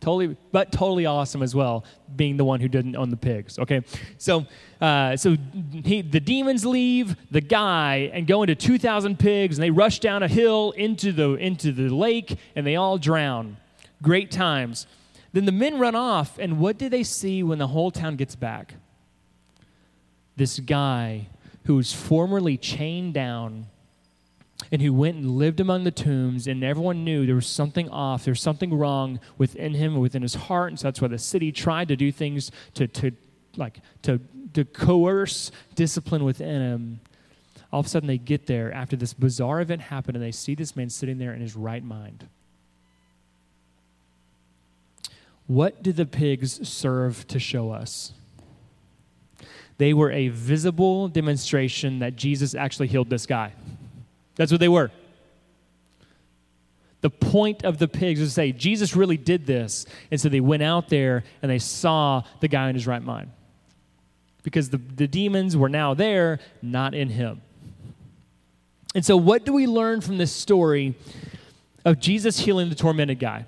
Totally, 0.00 0.36
but 0.52 0.70
totally 0.70 1.06
awesome 1.06 1.42
as 1.42 1.54
well, 1.54 1.86
being 2.14 2.36
the 2.36 2.44
one 2.44 2.60
who 2.60 2.68
didn't 2.68 2.94
own 2.94 3.08
the 3.08 3.16
pigs. 3.16 3.58
Okay, 3.58 3.82
so 4.18 4.44
uh, 4.78 5.16
so 5.16 5.34
he, 5.82 6.02
the 6.02 6.20
demons 6.20 6.66
leave 6.66 7.16
the 7.30 7.40
guy 7.40 8.10
and 8.12 8.26
go 8.26 8.42
into 8.42 8.54
two 8.54 8.76
thousand 8.76 9.18
pigs, 9.18 9.56
and 9.56 9.62
they 9.62 9.70
rush 9.70 10.00
down 10.00 10.22
a 10.22 10.28
hill 10.28 10.72
into 10.72 11.10
the 11.10 11.30
into 11.36 11.72
the 11.72 11.88
lake, 11.88 12.36
and 12.54 12.66
they 12.66 12.76
all 12.76 12.98
drown. 12.98 13.56
Great 14.02 14.30
times. 14.30 14.86
Then 15.34 15.46
the 15.46 15.52
men 15.52 15.80
run 15.80 15.96
off, 15.96 16.38
and 16.38 16.60
what 16.60 16.78
do 16.78 16.88
they 16.88 17.02
see 17.02 17.42
when 17.42 17.58
the 17.58 17.66
whole 17.66 17.90
town 17.90 18.14
gets 18.14 18.36
back? 18.36 18.74
This 20.36 20.60
guy 20.60 21.26
who 21.64 21.74
was 21.74 21.92
formerly 21.92 22.56
chained 22.56 23.14
down 23.14 23.66
and 24.70 24.80
who 24.80 24.92
went 24.92 25.16
and 25.16 25.32
lived 25.32 25.58
among 25.58 25.82
the 25.82 25.90
tombs, 25.90 26.46
and 26.46 26.62
everyone 26.62 27.02
knew 27.02 27.26
there 27.26 27.34
was 27.34 27.48
something 27.48 27.88
off, 27.88 28.24
there 28.24 28.30
was 28.30 28.40
something 28.40 28.72
wrong 28.72 29.18
within 29.36 29.74
him, 29.74 29.96
within 29.96 30.22
his 30.22 30.34
heart, 30.36 30.70
and 30.70 30.78
so 30.78 30.86
that's 30.86 31.00
why 31.00 31.08
the 31.08 31.18
city 31.18 31.50
tried 31.50 31.88
to 31.88 31.96
do 31.96 32.12
things 32.12 32.52
to, 32.74 32.86
to 32.86 33.10
like 33.56 33.80
to, 34.02 34.20
to 34.52 34.64
coerce 34.64 35.50
discipline 35.74 36.22
within 36.22 36.60
him. 36.60 37.00
All 37.72 37.80
of 37.80 37.86
a 37.86 37.88
sudden, 37.88 38.06
they 38.06 38.18
get 38.18 38.46
there 38.46 38.72
after 38.72 38.94
this 38.94 39.12
bizarre 39.12 39.60
event 39.60 39.80
happened, 39.80 40.16
and 40.16 40.24
they 40.24 40.30
see 40.30 40.54
this 40.54 40.76
man 40.76 40.90
sitting 40.90 41.18
there 41.18 41.34
in 41.34 41.40
his 41.40 41.56
right 41.56 41.82
mind. 41.82 42.28
What 45.46 45.82
did 45.82 45.96
the 45.96 46.06
pigs 46.06 46.66
serve 46.66 47.26
to 47.28 47.38
show 47.38 47.70
us? 47.70 48.12
They 49.76 49.92
were 49.92 50.10
a 50.10 50.28
visible 50.28 51.08
demonstration 51.08 51.98
that 51.98 52.16
Jesus 52.16 52.54
actually 52.54 52.88
healed 52.88 53.10
this 53.10 53.26
guy. 53.26 53.52
That's 54.36 54.52
what 54.52 54.60
they 54.60 54.68
were. 54.68 54.90
The 57.00 57.10
point 57.10 57.64
of 57.64 57.78
the 57.78 57.88
pigs 57.88 58.20
is 58.20 58.30
to 58.30 58.34
say, 58.34 58.52
Jesus 58.52 58.96
really 58.96 59.18
did 59.18 59.46
this. 59.46 59.84
And 60.10 60.18
so 60.18 60.28
they 60.28 60.40
went 60.40 60.62
out 60.62 60.88
there 60.88 61.24
and 61.42 61.50
they 61.50 61.58
saw 61.58 62.22
the 62.40 62.48
guy 62.48 62.68
in 62.68 62.74
his 62.74 62.86
right 62.86 63.02
mind. 63.02 63.30
Because 64.42 64.70
the, 64.70 64.78
the 64.78 65.06
demons 65.06 65.56
were 65.56 65.68
now 65.68 65.92
there, 65.92 66.38
not 66.62 66.94
in 66.94 67.08
him. 67.10 67.42
And 68.94 69.04
so, 69.04 69.16
what 69.16 69.44
do 69.44 69.52
we 69.52 69.66
learn 69.66 70.00
from 70.00 70.18
this 70.18 70.32
story 70.32 70.94
of 71.84 71.98
Jesus 71.98 72.38
healing 72.38 72.68
the 72.68 72.74
tormented 72.74 73.18
guy? 73.18 73.44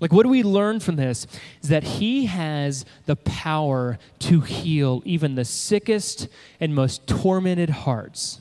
Like, 0.00 0.12
what 0.12 0.22
do 0.22 0.28
we 0.28 0.42
learn 0.42 0.80
from 0.80 0.96
this? 0.96 1.26
Is 1.62 1.70
that 1.70 1.82
he 1.82 2.26
has 2.26 2.84
the 3.06 3.16
power 3.16 3.98
to 4.20 4.40
heal 4.40 5.02
even 5.04 5.34
the 5.34 5.44
sickest 5.44 6.28
and 6.60 6.74
most 6.74 7.06
tormented 7.06 7.70
hearts. 7.70 8.40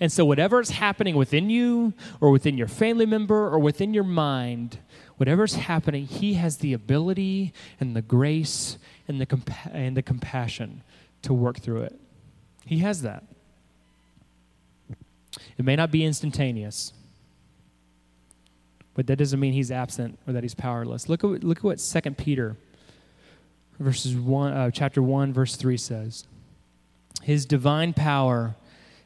And 0.00 0.10
so, 0.10 0.24
whatever 0.24 0.60
is 0.60 0.70
happening 0.70 1.14
within 1.14 1.50
you, 1.50 1.92
or 2.20 2.30
within 2.30 2.56
your 2.56 2.68
family 2.68 3.06
member, 3.06 3.48
or 3.48 3.58
within 3.58 3.94
your 3.94 4.04
mind, 4.04 4.78
whatever's 5.18 5.54
happening, 5.54 6.06
he 6.06 6.34
has 6.34 6.58
the 6.58 6.72
ability 6.72 7.52
and 7.78 7.94
the 7.94 8.02
grace 8.02 8.78
and 9.06 9.20
the, 9.20 9.26
compa- 9.26 9.72
and 9.72 9.96
the 9.96 10.02
compassion 10.02 10.82
to 11.22 11.32
work 11.32 11.58
through 11.58 11.82
it. 11.82 12.00
He 12.66 12.78
has 12.78 13.02
that. 13.02 13.24
It 15.58 15.64
may 15.64 15.76
not 15.76 15.90
be 15.90 16.04
instantaneous. 16.04 16.92
But 18.94 19.06
that 19.08 19.16
doesn't 19.16 19.40
mean 19.40 19.52
he's 19.52 19.70
absent 19.70 20.18
or 20.26 20.32
that 20.32 20.44
he's 20.44 20.54
powerless. 20.54 21.08
Look 21.08 21.24
at, 21.24 21.42
look 21.42 21.58
at 21.58 21.64
what 21.64 21.78
2 21.78 22.10
Peter 22.12 22.56
verses 23.78 24.14
1, 24.14 24.52
uh, 24.52 24.70
chapter 24.70 25.02
1, 25.02 25.32
verse 25.32 25.56
3 25.56 25.76
says. 25.76 26.26
His 27.22 27.46
divine 27.46 27.92
power 27.92 28.54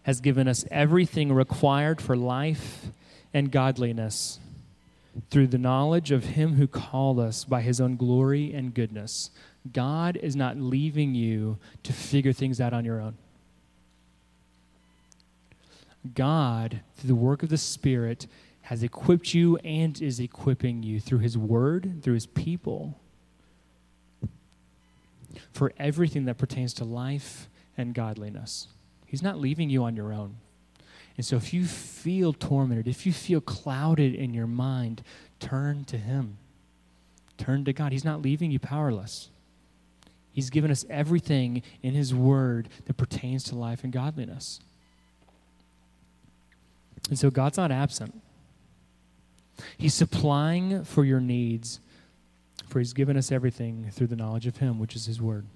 has 0.03 0.21
given 0.21 0.49
us 0.49 0.65
everything 0.71 1.33
required 1.33 2.01
for 2.01 2.17
life 2.17 2.87
and 3.33 3.53
godliness 3.53 4.41
through 5.31 5.49
the 5.49 5.59
knowledge 5.59 6.11
of 6.11 6.25
him 6.25 6.55
who 6.55 6.67
called 6.67 7.19
us 7.19 7.45
by 7.45 7.61
his 7.61 7.81
own 7.81 7.97
glory 7.97 8.53
and 8.53 8.75
goodness. 8.75 9.31
God 9.73 10.17
is 10.17 10.37
not 10.37 10.57
leaving 10.57 11.15
you 11.15 11.59
to 11.83 11.93
figure 11.93 12.33
things 12.33 12.61
out 12.61 12.73
on 12.73 12.85
your 12.85 13.01
own. 13.01 13.17
God, 16.15 16.81
through 16.97 17.09
the 17.09 17.15
work 17.15 17.43
of 17.43 17.49
the 17.49 17.59
Spirit, 17.59 18.27
has 18.69 18.83
equipped 18.83 19.33
you 19.33 19.57
and 19.65 20.03
is 20.03 20.21
equipping 20.21 20.83
you 20.83 21.01
through 21.01 21.21
His 21.21 21.39
Word, 21.39 22.03
through 22.03 22.13
His 22.13 22.27
people, 22.27 23.01
for 25.55 25.73
everything 25.79 26.27
that 26.27 26.37
pertains 26.37 26.75
to 26.75 26.85
life 26.85 27.49
and 27.79 27.95
godliness. 27.95 28.69
He's 29.07 29.23
not 29.23 29.39
leaving 29.39 29.71
you 29.71 29.85
on 29.85 29.97
your 29.97 30.13
own. 30.13 30.37
And 31.17 31.25
so 31.25 31.37
if 31.37 31.55
you 31.55 31.65
feel 31.65 32.35
tormented, 32.35 32.87
if 32.87 33.07
you 33.07 33.13
feel 33.15 33.41
clouded 33.41 34.15
in 34.15 34.35
your 34.35 34.47
mind, 34.47 35.03
turn 35.41 35.87
to 35.87 35.97
Him. 35.97 36.37
Turn 37.39 37.65
to 37.65 37.73
God. 37.73 37.93
He's 37.93 38.05
not 38.05 38.21
leaving 38.21 38.51
you 38.51 38.59
powerless. 38.59 39.31
He's 40.31 40.51
given 40.51 40.71
us 40.71 40.85
everything 40.91 41.63
in 41.83 41.95
His 41.95 42.15
Word 42.15 42.69
that 42.85 42.99
pertains 42.99 43.45
to 43.45 43.55
life 43.55 43.83
and 43.83 43.95
godliness. 43.95 44.61
And 47.09 47.19
so 47.19 47.31
God's 47.31 47.57
not 47.57 47.73
absent. 47.73 48.21
He's 49.77 49.95
supplying 49.95 50.85
for 50.85 51.05
your 51.05 51.21
needs, 51.21 51.81
for 52.67 52.79
He's 52.79 52.93
given 52.93 53.17
us 53.17 53.33
everything 53.33 53.91
through 53.91 54.09
the 54.09 54.17
knowledge 54.17 54.47
of 54.47 54.59
Him, 54.59 54.79
which 54.79 54.95
is 54.97 55.07
His 55.07 55.21
Word. 55.21 55.47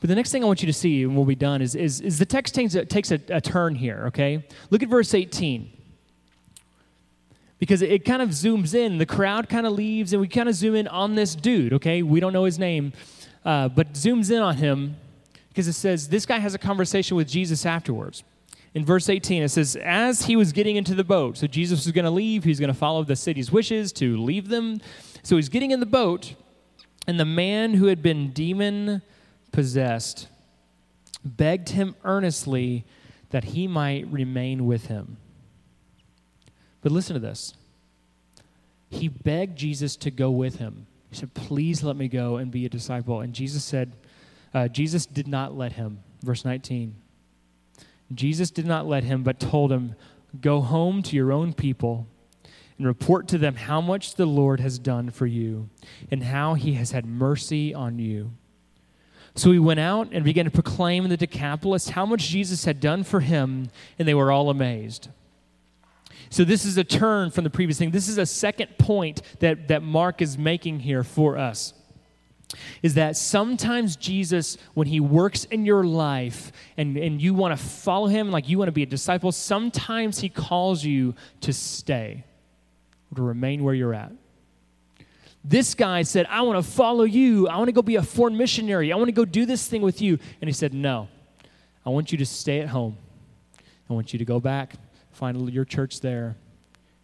But 0.00 0.08
the 0.08 0.14
next 0.14 0.30
thing 0.30 0.44
I 0.44 0.46
want 0.46 0.62
you 0.62 0.66
to 0.66 0.72
see, 0.72 1.02
and 1.02 1.16
we'll 1.16 1.24
be 1.24 1.34
done, 1.34 1.60
is, 1.60 1.74
is, 1.74 2.00
is 2.00 2.18
the 2.18 2.26
text 2.26 2.54
takes, 2.54 2.74
a, 2.74 2.84
takes 2.84 3.10
a, 3.10 3.20
a 3.28 3.40
turn 3.40 3.74
here, 3.74 4.04
okay? 4.06 4.46
Look 4.70 4.82
at 4.82 4.88
verse 4.88 5.12
18 5.12 5.72
because 7.58 7.82
it 7.82 8.04
kind 8.04 8.20
of 8.22 8.30
zooms 8.30 8.74
in. 8.74 8.98
The 8.98 9.06
crowd 9.06 9.48
kind 9.48 9.66
of 9.66 9.72
leaves, 9.72 10.12
and 10.12 10.20
we 10.20 10.28
kind 10.28 10.48
of 10.48 10.54
zoom 10.54 10.74
in 10.74 10.86
on 10.88 11.14
this 11.14 11.34
dude, 11.34 11.72
okay? 11.74 12.02
We 12.02 12.20
don't 12.20 12.32
know 12.32 12.44
his 12.44 12.58
name, 12.58 12.92
uh, 13.44 13.68
but 13.68 13.94
zooms 13.94 14.30
in 14.30 14.42
on 14.42 14.56
him 14.56 14.96
because 15.48 15.68
it 15.68 15.72
says 15.72 16.08
this 16.08 16.26
guy 16.26 16.38
has 16.38 16.54
a 16.54 16.58
conversation 16.58 17.16
with 17.16 17.28
Jesus 17.28 17.64
afterwards 17.64 18.22
in 18.76 18.84
verse 18.84 19.08
18, 19.08 19.42
it 19.42 19.48
says, 19.48 19.74
As 19.74 20.26
he 20.26 20.36
was 20.36 20.52
getting 20.52 20.76
into 20.76 20.94
the 20.94 21.02
boat, 21.02 21.38
so 21.38 21.46
Jesus 21.46 21.86
was 21.86 21.92
going 21.92 22.04
to 22.04 22.10
leave, 22.10 22.44
he's 22.44 22.60
going 22.60 22.68
to 22.68 22.74
follow 22.74 23.02
the 23.04 23.16
city's 23.16 23.50
wishes 23.50 23.90
to 23.94 24.18
leave 24.18 24.48
them. 24.48 24.82
So 25.22 25.36
he's 25.36 25.48
getting 25.48 25.70
in 25.70 25.80
the 25.80 25.86
boat, 25.86 26.34
and 27.06 27.18
the 27.18 27.24
man 27.24 27.72
who 27.72 27.86
had 27.86 28.02
been 28.02 28.32
demon 28.32 29.00
possessed 29.50 30.28
begged 31.24 31.70
him 31.70 31.96
earnestly 32.04 32.84
that 33.30 33.44
he 33.44 33.66
might 33.66 34.06
remain 34.08 34.66
with 34.66 34.88
him. 34.88 35.16
But 36.82 36.92
listen 36.92 37.14
to 37.14 37.20
this. 37.20 37.54
He 38.90 39.08
begged 39.08 39.56
Jesus 39.56 39.96
to 39.96 40.10
go 40.10 40.30
with 40.30 40.56
him. 40.56 40.86
He 41.08 41.16
said, 41.16 41.32
Please 41.32 41.82
let 41.82 41.96
me 41.96 42.08
go 42.08 42.36
and 42.36 42.50
be 42.50 42.66
a 42.66 42.68
disciple. 42.68 43.22
And 43.22 43.32
Jesus 43.32 43.64
said, 43.64 43.94
uh, 44.52 44.68
Jesus 44.68 45.06
did 45.06 45.28
not 45.28 45.56
let 45.56 45.72
him. 45.72 46.00
Verse 46.22 46.44
19. 46.44 46.94
Jesus 48.14 48.50
did 48.50 48.66
not 48.66 48.86
let 48.86 49.04
him, 49.04 49.22
but 49.22 49.40
told 49.40 49.72
him, 49.72 49.94
Go 50.40 50.60
home 50.60 51.02
to 51.04 51.16
your 51.16 51.32
own 51.32 51.52
people 51.52 52.06
and 52.78 52.86
report 52.86 53.26
to 53.28 53.38
them 53.38 53.54
how 53.54 53.80
much 53.80 54.16
the 54.16 54.26
Lord 54.26 54.60
has 54.60 54.78
done 54.78 55.10
for 55.10 55.26
you 55.26 55.70
and 56.10 56.22
how 56.22 56.54
he 56.54 56.74
has 56.74 56.90
had 56.90 57.06
mercy 57.06 57.72
on 57.72 57.98
you. 57.98 58.32
So 59.34 59.52
he 59.52 59.58
went 59.58 59.80
out 59.80 60.08
and 60.12 60.24
began 60.24 60.46
to 60.46 60.50
proclaim 60.50 61.04
in 61.04 61.10
the 61.10 61.16
Decapolis 61.16 61.90
how 61.90 62.06
much 62.06 62.28
Jesus 62.28 62.64
had 62.64 62.80
done 62.80 63.04
for 63.04 63.20
him, 63.20 63.70
and 63.98 64.06
they 64.06 64.14
were 64.14 64.32
all 64.32 64.50
amazed. 64.50 65.08
So, 66.28 66.42
this 66.42 66.64
is 66.64 66.76
a 66.76 66.82
turn 66.82 67.30
from 67.30 67.44
the 67.44 67.50
previous 67.50 67.78
thing. 67.78 67.92
This 67.92 68.08
is 68.08 68.18
a 68.18 68.26
second 68.26 68.78
point 68.78 69.22
that, 69.38 69.68
that 69.68 69.82
Mark 69.82 70.20
is 70.20 70.36
making 70.36 70.80
here 70.80 71.04
for 71.04 71.38
us 71.38 71.72
is 72.82 72.94
that 72.94 73.16
sometimes 73.16 73.96
Jesus, 73.96 74.56
when 74.74 74.86
he 74.86 75.00
works 75.00 75.44
in 75.44 75.64
your 75.64 75.84
life 75.84 76.52
and, 76.76 76.96
and 76.96 77.20
you 77.20 77.34
want 77.34 77.58
to 77.58 77.64
follow 77.64 78.06
him, 78.06 78.30
like 78.30 78.48
you 78.48 78.58
want 78.58 78.68
to 78.68 78.72
be 78.72 78.82
a 78.82 78.86
disciple, 78.86 79.32
sometimes 79.32 80.20
he 80.20 80.28
calls 80.28 80.84
you 80.84 81.14
to 81.40 81.52
stay, 81.52 82.24
to 83.14 83.22
remain 83.22 83.64
where 83.64 83.74
you're 83.74 83.94
at. 83.94 84.12
This 85.44 85.74
guy 85.74 86.02
said, 86.02 86.26
I 86.28 86.42
want 86.42 86.64
to 86.64 86.70
follow 86.70 87.04
you. 87.04 87.46
I 87.48 87.56
want 87.56 87.68
to 87.68 87.72
go 87.72 87.82
be 87.82 87.96
a 87.96 88.02
foreign 88.02 88.36
missionary. 88.36 88.92
I 88.92 88.96
want 88.96 89.08
to 89.08 89.12
go 89.12 89.24
do 89.24 89.46
this 89.46 89.68
thing 89.68 89.80
with 89.82 90.02
you. 90.02 90.18
And 90.40 90.48
he 90.48 90.52
said, 90.52 90.74
No, 90.74 91.08
I 91.84 91.90
want 91.90 92.10
you 92.10 92.18
to 92.18 92.26
stay 92.26 92.60
at 92.60 92.68
home. 92.68 92.96
I 93.88 93.92
want 93.92 94.12
you 94.12 94.18
to 94.18 94.24
go 94.24 94.40
back, 94.40 94.74
find 95.12 95.52
your 95.52 95.64
church 95.64 96.00
there, 96.00 96.36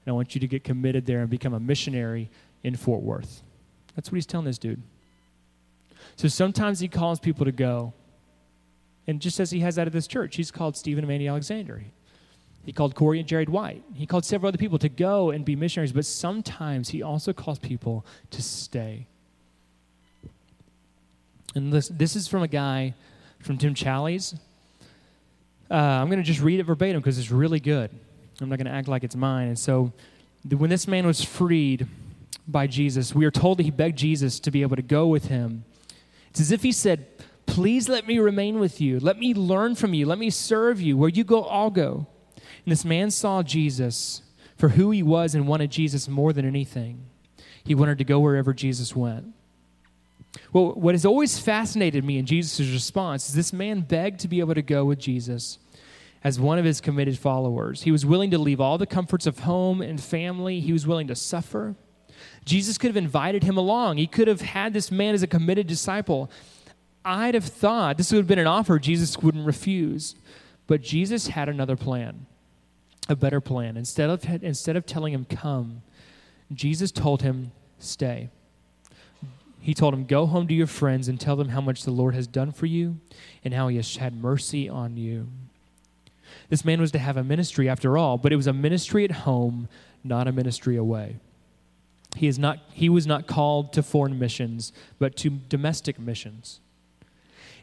and 0.05 0.09
I 0.09 0.12
want 0.12 0.35
you 0.35 0.40
to 0.40 0.48
get 0.48 0.64
committed 0.64 1.07
there 1.07 1.20
and 1.20 1.31
become 1.31 1.55
a 1.55 1.61
missionary 1.61 2.31
in 2.64 2.74
Fort 2.74 3.02
Worth. 3.02 3.42
That's 3.94 4.11
what 4.11 4.16
he's 4.16 4.26
telling 4.26 4.46
this 4.46 4.59
dude. 4.59 4.83
So 6.16 6.29
sometimes 6.29 6.81
he 6.81 6.88
calls 6.88 7.20
people 7.20 7.44
to 7.44 7.53
go. 7.53 7.94
And 9.07 9.20
just 9.20 9.40
as 9.40 9.51
he 9.51 9.61
has 9.61 9.79
out 9.79 9.87
of 9.87 9.92
this 9.92 10.07
church, 10.07 10.37
he's 10.37 10.51
called 10.51 10.77
Stephen 10.77 11.05
and 11.05 11.09
Mandy 11.09 11.27
Alexander. 11.27 11.83
He 12.64 12.72
called 12.72 12.94
Corey 12.94 13.18
and 13.18 13.29
Jared 13.29 13.48
White. 13.48 13.83
He 13.94 14.07
called 14.07 14.25
several 14.25 14.48
other 14.48 14.59
people 14.59 14.79
to 14.79 14.88
go 14.88 15.31
and 15.31 15.44
be 15.44 15.57
missionaries, 15.57 15.92
but 15.92 16.07
sometimes 16.07 16.90
he 16.90 17.03
also 17.03 17.33
calls 17.33 17.59
people 17.59 18.07
to 18.31 18.40
stay. 18.40 19.07
And 21.55 21.72
this, 21.72 21.88
this 21.88 22.14
is 22.14 22.29
from 22.29 22.42
a 22.42 22.48
guy 22.48 22.94
from 23.40 23.59
Tim 23.59 23.75
Challies. 23.75 24.38
Uh, 25.70 25.75
I'm 25.75 26.09
going 26.09 26.18
to 26.18 26.25
just 26.25 26.40
read 26.40 26.61
it 26.61 26.64
verbatim 26.64 27.01
because 27.01 27.18
it's 27.18 27.31
really 27.31 27.61
good. 27.61 27.90
I'm 28.40 28.48
not 28.48 28.57
going 28.57 28.66
to 28.66 28.72
act 28.72 28.88
like 28.88 29.05
it's 29.05 29.16
mine. 29.16 29.48
And 29.48 29.59
so, 29.59 29.92
the, 30.44 30.57
when 30.57 30.70
this 30.70 30.88
man 30.88 31.07
was 31.07 31.22
freed 31.22 31.87
by 32.46 32.66
Jesus, 32.66 33.14
we 33.14 33.25
are 33.25 33.31
told 33.31 33.59
that 33.59 33.64
he 33.64 33.70
begged 33.70 33.98
Jesus 33.98 34.40
to 34.40 34.51
be 34.51 34.62
able 34.62 34.77
to 34.77 34.83
go 34.83 35.07
with 35.07 35.27
him. 35.27 35.64
It's 36.33 36.40
as 36.40 36.51
if 36.51 36.62
he 36.62 36.73
said, 36.73 37.07
Please 37.45 37.90
let 37.90 38.07
me 38.07 38.18
remain 38.18 38.59
with 38.59 38.81
you. 38.81 38.99
Let 38.99 39.18
me 39.18 39.35
learn 39.35 39.75
from 39.75 39.92
you. 39.92 40.07
Let 40.07 40.18
me 40.18 40.31
serve 40.31 40.81
you. 40.81 40.97
Where 40.97 41.11
you 41.11 41.25
go, 41.25 41.42
I'll 41.45 41.68
go. 41.68 42.07
And 42.37 42.73
this 42.73 42.87
man 42.87 43.11
saw 43.11 43.42
Jesus 43.42 44.23
for 44.57 44.71
who 44.71 44.90
he 44.90 45.03
was 45.03 45.35
and 45.35 45.47
wanted 45.47 45.71
Jesus 45.71 46.09
more 46.09 46.33
than 46.33 46.47
anything. 46.47 47.05
He 47.62 47.75
wanted 47.75 47.99
to 47.99 48.05
go 48.05 48.18
wherever 48.18 48.55
Jesus 48.55 48.97
went. 48.97 49.35
Well, 50.55 50.73
what 50.73 50.95
has 50.95 51.05
always 51.05 51.38
fascinated 51.38 52.03
me 52.05 52.16
in 52.16 52.25
Jesus' 52.25 52.61
response 52.73 53.29
is 53.29 53.35
this 53.35 53.53
man 53.53 53.83
begged 53.83 54.21
to 54.21 54.29
be 54.29 54.40
able 54.40 54.55
to 54.55 54.62
go 54.62 54.87
with 54.87 54.99
Jesus 54.99 55.59
as 56.25 56.40
one 56.40 56.59
of 56.59 56.64
his 56.64 56.81
committed 56.81 57.18
followers. 57.18 57.83
He 57.83 57.92
was 57.92 58.07
willing 58.07 58.31
to 58.31 58.38
leave 58.38 58.62
all 58.62 58.79
the 58.79 58.87
comforts 58.87 59.27
of 59.27 59.40
home 59.40 59.83
and 59.83 60.01
family, 60.01 60.61
he 60.61 60.73
was 60.73 60.87
willing 60.87 61.09
to 61.09 61.14
suffer. 61.14 61.75
Jesus 62.44 62.78
could 62.78 62.88
have 62.88 62.96
invited 62.96 63.44
him 63.44 63.57
along, 63.57 63.98
he 63.98 64.07
could 64.07 64.28
have 64.28 64.40
had 64.40 64.72
this 64.72 64.90
man 64.90 65.14
as 65.14 65.22
a 65.22 65.28
committed 65.28 65.66
disciple. 65.66 66.31
I'd 67.05 67.35
have 67.35 67.44
thought 67.44 67.96
this 67.96 68.12
would 68.12 68.18
have 68.18 68.26
been 68.26 68.38
an 68.38 68.46
offer 68.46 68.78
Jesus 68.78 69.18
wouldn't 69.18 69.46
refuse. 69.46 70.14
But 70.66 70.83
Jesus 70.83 71.28
had 71.28 71.48
another 71.48 71.76
plan, 71.76 72.26
a 73.09 73.16
better 73.16 73.40
plan. 73.40 73.76
Instead 73.76 74.11
of, 74.11 74.24
instead 74.42 74.76
of 74.76 74.87
telling 74.87 75.12
him, 75.12 75.24
come, 75.24 75.83
Jesus 76.52 76.90
told 76.90 77.22
him, 77.22 77.52
stay. 77.78 78.31
He 79.61 79.74
told 79.74 79.94
him, 79.94 80.07
Go 80.07 80.26
home 80.26 80.48
to 80.48 80.55
your 80.55 80.66
friends 80.66 81.09
and 81.09 81.20
tell 81.20 81.37
them 81.37 81.50
how 81.50 81.61
much 81.61 81.85
the 81.85 81.90
Lord 81.92 82.14
has 82.14 82.26
done 82.26 82.50
for 82.50 82.66
you 82.66 82.98
and 83.44 83.55
how 83.55 83.68
he 83.68 83.76
has 83.76 83.96
had 83.96 84.16
mercy 84.16 84.68
on 84.68 84.96
you. 84.96 85.28
This 86.48 86.64
man 86.64 86.81
was 86.81 86.90
to 86.92 86.98
have 86.98 87.16
a 87.16 87.24
ministry 87.24 87.68
after 87.68 87.96
all, 87.96 88.18
but 88.18 88.33
it 88.33 88.37
was 88.37 88.46
a 88.46 88.52
ministry 88.52 89.05
at 89.05 89.11
home, 89.11 89.68
not 90.02 90.26
a 90.26 90.33
ministry 90.33 90.76
away. 90.76 91.16
He, 92.16 92.27
is 92.27 92.38
not, 92.38 92.59
he 92.72 92.88
was 92.88 93.07
not 93.07 93.27
called 93.27 93.72
to 93.72 93.83
foreign 93.83 94.18
missions, 94.18 94.72
but 94.98 95.16
to 95.18 95.31
domestic 95.31 95.98
missions. 95.98 96.61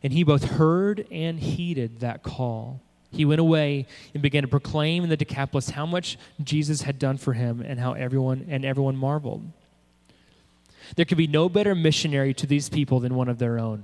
And 0.02 0.14
he 0.14 0.24
both 0.24 0.44
heard 0.46 1.06
and 1.12 1.40
heeded 1.40 2.00
that 2.00 2.24
call. 2.24 2.82
He 3.12 3.26
went 3.26 3.42
away 3.42 3.88
and 4.14 4.22
began 4.22 4.44
to 4.44 4.48
proclaim 4.48 5.04
in 5.04 5.10
the 5.10 5.18
Decapolis 5.18 5.72
how 5.72 5.86
much 5.86 6.18
Jesus 6.44 6.84
had 6.84 7.00
done 7.00 7.18
for 7.18 7.34
him 7.34 7.62
and 7.62 7.80
how 7.80 7.94
everyone 7.94 8.46
and 8.50 8.64
everyone 8.64 8.96
marveled. 8.96 9.52
There 10.96 11.06
could 11.06 11.18
be 11.18 11.28
no 11.28 11.50
better 11.50 11.76
missionary 11.76 12.34
to 12.36 12.48
these 12.48 12.70
people 12.70 13.00
than 13.00 13.16
one 13.16 13.30
of 13.30 13.40
their 13.40 13.60
own. 13.60 13.84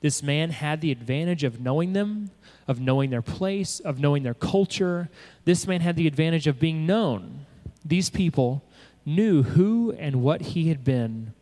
This 0.00 0.22
man 0.22 0.50
had 0.50 0.80
the 0.80 0.92
advantage 0.92 1.44
of 1.44 1.60
knowing 1.60 1.92
them, 1.92 2.30
of 2.66 2.80
knowing 2.80 3.10
their 3.10 3.22
place, 3.22 3.80
of 3.80 3.98
knowing 3.98 4.22
their 4.22 4.34
culture. 4.34 5.10
This 5.44 5.66
man 5.66 5.80
had 5.80 5.96
the 5.96 6.06
advantage 6.06 6.46
of 6.46 6.58
being 6.58 6.86
known. 6.86 7.46
These 7.84 8.10
people 8.10 8.62
knew 9.04 9.42
who 9.42 9.92
and 9.92 10.22
what 10.22 10.40
he 10.40 10.68
had 10.68 10.84
been. 10.84 11.32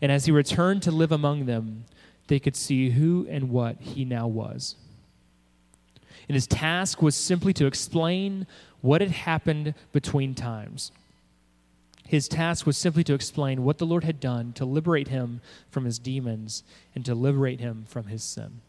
And 0.00 0.12
as 0.12 0.26
he 0.26 0.32
returned 0.32 0.82
to 0.82 0.90
live 0.90 1.12
among 1.12 1.46
them, 1.46 1.84
they 2.28 2.38
could 2.38 2.56
see 2.56 2.90
who 2.90 3.26
and 3.28 3.50
what 3.50 3.80
he 3.80 4.04
now 4.04 4.26
was. 4.26 4.76
And 6.28 6.34
his 6.34 6.46
task 6.46 7.00
was 7.00 7.16
simply 7.16 7.52
to 7.54 7.66
explain 7.66 8.46
what 8.80 9.00
had 9.00 9.10
happened 9.10 9.74
between 9.92 10.34
times. 10.34 10.92
His 12.06 12.28
task 12.28 12.66
was 12.66 12.78
simply 12.78 13.04
to 13.04 13.14
explain 13.14 13.64
what 13.64 13.78
the 13.78 13.86
Lord 13.86 14.04
had 14.04 14.20
done 14.20 14.52
to 14.54 14.64
liberate 14.64 15.08
him 15.08 15.40
from 15.70 15.84
his 15.84 15.98
demons 15.98 16.62
and 16.94 17.04
to 17.04 17.14
liberate 17.14 17.60
him 17.60 17.84
from 17.86 18.06
his 18.06 18.22
sin. 18.22 18.60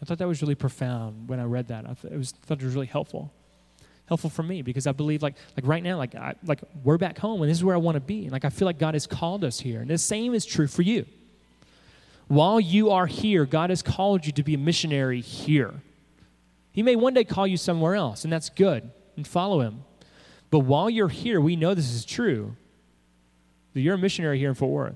I 0.00 0.04
thought 0.04 0.18
that 0.18 0.28
was 0.28 0.42
really 0.42 0.54
profound 0.54 1.28
when 1.28 1.40
I 1.40 1.44
read 1.44 1.68
that. 1.68 1.86
I 1.86 1.94
thought 1.94 2.12
it 2.12 2.18
was, 2.18 2.32
thought 2.32 2.60
it 2.60 2.64
was 2.64 2.74
really 2.74 2.86
helpful. 2.86 3.32
Helpful 4.06 4.30
for 4.30 4.42
me 4.42 4.62
because 4.62 4.86
I 4.86 4.92
believe 4.92 5.22
like 5.22 5.34
like 5.56 5.66
right 5.66 5.82
now 5.82 5.98
like 5.98 6.14
I, 6.14 6.34
like 6.44 6.60
we're 6.84 6.98
back 6.98 7.18
home 7.18 7.42
and 7.42 7.50
this 7.50 7.58
is 7.58 7.64
where 7.64 7.74
I 7.74 7.78
want 7.78 7.96
to 7.96 8.00
be 8.00 8.22
and 8.22 8.32
like 8.32 8.44
I 8.44 8.50
feel 8.50 8.66
like 8.66 8.78
God 8.78 8.94
has 8.94 9.06
called 9.06 9.42
us 9.42 9.58
here 9.58 9.80
and 9.80 9.90
the 9.90 9.98
same 9.98 10.32
is 10.32 10.46
true 10.46 10.68
for 10.68 10.82
you. 10.82 11.06
While 12.28 12.58
you 12.58 12.90
are 12.90 13.06
here, 13.06 13.46
God 13.46 13.70
has 13.70 13.82
called 13.82 14.26
you 14.26 14.32
to 14.32 14.42
be 14.42 14.54
a 14.54 14.58
missionary 14.58 15.20
here. 15.20 15.74
He 16.72 16.82
may 16.82 16.96
one 16.96 17.14
day 17.14 17.24
call 17.24 17.46
you 17.46 17.56
somewhere 17.56 17.94
else, 17.94 18.24
and 18.24 18.32
that's 18.32 18.50
good, 18.50 18.90
and 19.16 19.26
follow 19.26 19.60
him. 19.60 19.84
But 20.50 20.60
while 20.60 20.90
you're 20.90 21.08
here, 21.08 21.40
we 21.40 21.56
know 21.56 21.74
this 21.74 21.92
is 21.92 22.04
true 22.04 22.56
that 23.72 23.80
you're 23.80 23.94
a 23.94 23.98
missionary 23.98 24.38
here 24.38 24.48
in 24.48 24.54
Fort 24.54 24.72
Worth. 24.72 24.94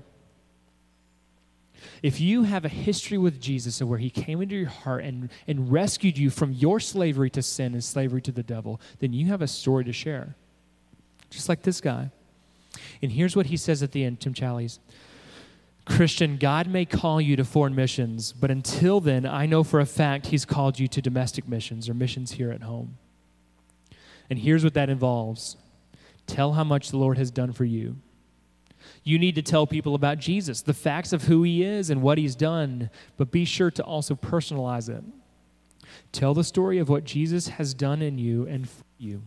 If 2.01 2.19
you 2.19 2.43
have 2.43 2.65
a 2.65 2.69
history 2.69 3.17
with 3.17 3.41
Jesus 3.41 3.81
of 3.81 3.87
where 3.87 3.99
he 3.99 4.09
came 4.09 4.41
into 4.41 4.55
your 4.55 4.69
heart 4.69 5.03
and, 5.03 5.29
and 5.47 5.71
rescued 5.71 6.17
you 6.17 6.29
from 6.29 6.51
your 6.51 6.79
slavery 6.79 7.29
to 7.31 7.41
sin 7.41 7.73
and 7.73 7.83
slavery 7.83 8.21
to 8.21 8.31
the 8.31 8.43
devil, 8.43 8.79
then 8.99 9.13
you 9.13 9.27
have 9.27 9.41
a 9.41 9.47
story 9.47 9.83
to 9.85 9.93
share. 9.93 10.35
Just 11.29 11.49
like 11.49 11.63
this 11.63 11.81
guy. 11.81 12.11
And 13.01 13.11
here's 13.11 13.35
what 13.35 13.47
he 13.47 13.57
says 13.57 13.83
at 13.83 13.91
the 13.91 14.03
end, 14.03 14.19
Tim 14.19 14.33
Challies. 14.33 14.79
Christian, 15.85 16.37
God 16.37 16.67
may 16.67 16.85
call 16.85 17.19
you 17.19 17.35
to 17.35 17.43
foreign 17.43 17.75
missions, 17.75 18.33
but 18.33 18.51
until 18.51 18.99
then, 18.99 19.25
I 19.25 19.45
know 19.45 19.63
for 19.63 19.79
a 19.79 19.85
fact 19.85 20.27
He's 20.27 20.45
called 20.45 20.79
you 20.79 20.87
to 20.87 21.01
domestic 21.01 21.47
missions 21.47 21.89
or 21.89 21.93
missions 21.93 22.33
here 22.33 22.51
at 22.51 22.61
home. 22.61 22.97
And 24.29 24.39
here's 24.39 24.63
what 24.63 24.75
that 24.75 24.89
involves 24.89 25.57
tell 26.27 26.53
how 26.53 26.63
much 26.63 26.91
the 26.91 26.97
Lord 26.97 27.17
has 27.17 27.31
done 27.31 27.51
for 27.51 27.65
you. 27.65 27.97
You 29.03 29.17
need 29.17 29.35
to 29.35 29.41
tell 29.41 29.65
people 29.65 29.95
about 29.95 30.19
Jesus, 30.19 30.61
the 30.61 30.73
facts 30.73 31.11
of 31.11 31.23
who 31.23 31.43
He 31.43 31.63
is 31.63 31.89
and 31.89 32.01
what 32.01 32.17
He's 32.17 32.35
done, 32.35 32.89
but 33.17 33.31
be 33.31 33.45
sure 33.45 33.71
to 33.71 33.83
also 33.83 34.15
personalize 34.15 34.89
it. 34.89 35.03
Tell 36.11 36.33
the 36.33 36.43
story 36.43 36.77
of 36.77 36.89
what 36.89 37.03
Jesus 37.03 37.49
has 37.49 37.73
done 37.73 38.01
in 38.01 38.17
you 38.17 38.45
and 38.47 38.69
for 38.69 38.83
you. 38.97 39.23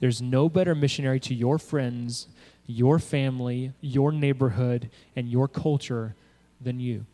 There's 0.00 0.20
no 0.20 0.48
better 0.48 0.74
missionary 0.74 1.20
to 1.20 1.34
your 1.34 1.58
friends 1.58 2.28
your 2.66 2.98
family, 2.98 3.72
your 3.80 4.12
neighborhood, 4.12 4.90
and 5.14 5.28
your 5.28 5.48
culture 5.48 6.14
than 6.60 6.80
you. 6.80 7.06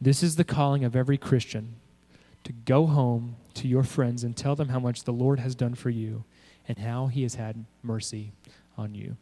This 0.00 0.22
is 0.22 0.36
the 0.36 0.44
calling 0.44 0.84
of 0.84 0.96
every 0.96 1.18
Christian 1.18 1.76
to 2.44 2.52
go 2.52 2.86
home 2.86 3.36
to 3.54 3.68
your 3.68 3.82
friends 3.82 4.24
and 4.24 4.36
tell 4.36 4.56
them 4.56 4.70
how 4.70 4.80
much 4.80 5.04
the 5.04 5.12
Lord 5.12 5.38
has 5.40 5.54
done 5.54 5.74
for 5.74 5.90
you 5.90 6.24
and 6.66 6.78
how 6.78 7.06
he 7.06 7.22
has 7.22 7.34
had 7.34 7.64
mercy 7.82 8.32
on 8.76 8.94
you. 8.94 9.16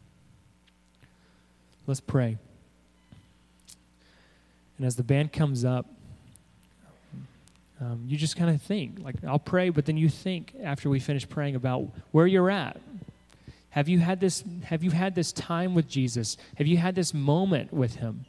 Let's 1.89 2.01
pray. 2.01 2.37
And 4.77 4.85
as 4.85 4.95
the 4.95 5.01
band 5.01 5.33
comes 5.33 5.65
up, 5.65 5.87
um, 7.81 8.03
you 8.05 8.15
just 8.15 8.35
kind 8.35 8.51
of 8.51 8.61
think, 8.61 8.99
like, 8.99 9.15
I'll 9.27 9.39
pray, 9.39 9.69
but 9.69 9.87
then 9.87 9.97
you 9.97 10.07
think 10.07 10.53
after 10.61 10.87
we 10.87 10.99
finish 10.99 11.27
praying 11.27 11.55
about 11.55 11.87
where 12.11 12.27
you're 12.27 12.51
at, 12.51 12.79
have 13.71 13.89
you 13.89 13.97
had 13.97 14.19
this, 14.19 14.43
have 14.65 14.83
you 14.83 14.91
had 14.91 15.15
this 15.15 15.31
time 15.31 15.73
with 15.73 15.87
Jesus? 15.87 16.37
Have 16.57 16.67
you 16.67 16.77
had 16.77 16.93
this 16.93 17.11
moment 17.11 17.73
with 17.73 17.95
him? 17.95 18.25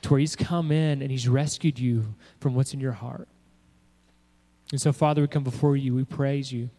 To 0.00 0.08
where 0.12 0.20
he's 0.20 0.34
come 0.34 0.72
in 0.72 1.02
and 1.02 1.10
he's 1.10 1.28
rescued 1.28 1.78
you 1.78 2.14
from 2.40 2.54
what's 2.54 2.72
in 2.72 2.80
your 2.80 2.92
heart. 2.92 3.28
And 4.72 4.80
so, 4.80 4.94
Father, 4.94 5.20
we 5.20 5.28
come 5.28 5.44
before 5.44 5.76
you, 5.76 5.94
we 5.94 6.04
praise 6.04 6.50
you 6.50 6.70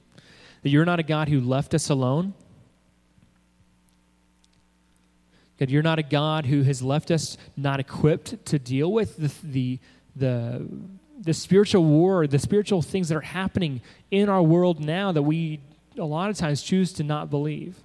that 0.63 0.69
you're 0.69 0.85
not 0.85 0.99
a 0.99 1.03
God 1.03 1.29
who 1.29 1.39
left 1.39 1.75
us 1.75 1.91
alone. 1.91 2.33
That 5.57 5.69
you're 5.69 5.83
not 5.83 5.99
a 5.99 6.03
God 6.03 6.45
who 6.45 6.63
has 6.63 6.81
left 6.81 7.09
us 7.09 7.37
not 7.55 7.79
equipped 7.79 8.45
to 8.45 8.59
deal 8.59 8.91
with 8.91 9.17
the, 9.17 9.33
the, 9.43 9.79
the, 10.15 10.67
the 11.19 11.33
spiritual 11.33 11.83
war, 11.83 12.27
the 12.27 12.39
spiritual 12.39 12.81
things 12.81 13.09
that 13.09 13.15
are 13.15 13.21
happening 13.21 13.81
in 14.11 14.29
our 14.29 14.43
world 14.43 14.79
now 14.79 15.11
that 15.11 15.23
we 15.23 15.59
a 15.97 16.05
lot 16.05 16.29
of 16.29 16.37
times 16.37 16.61
choose 16.61 16.93
to 16.93 17.03
not 17.03 17.29
believe. 17.29 17.75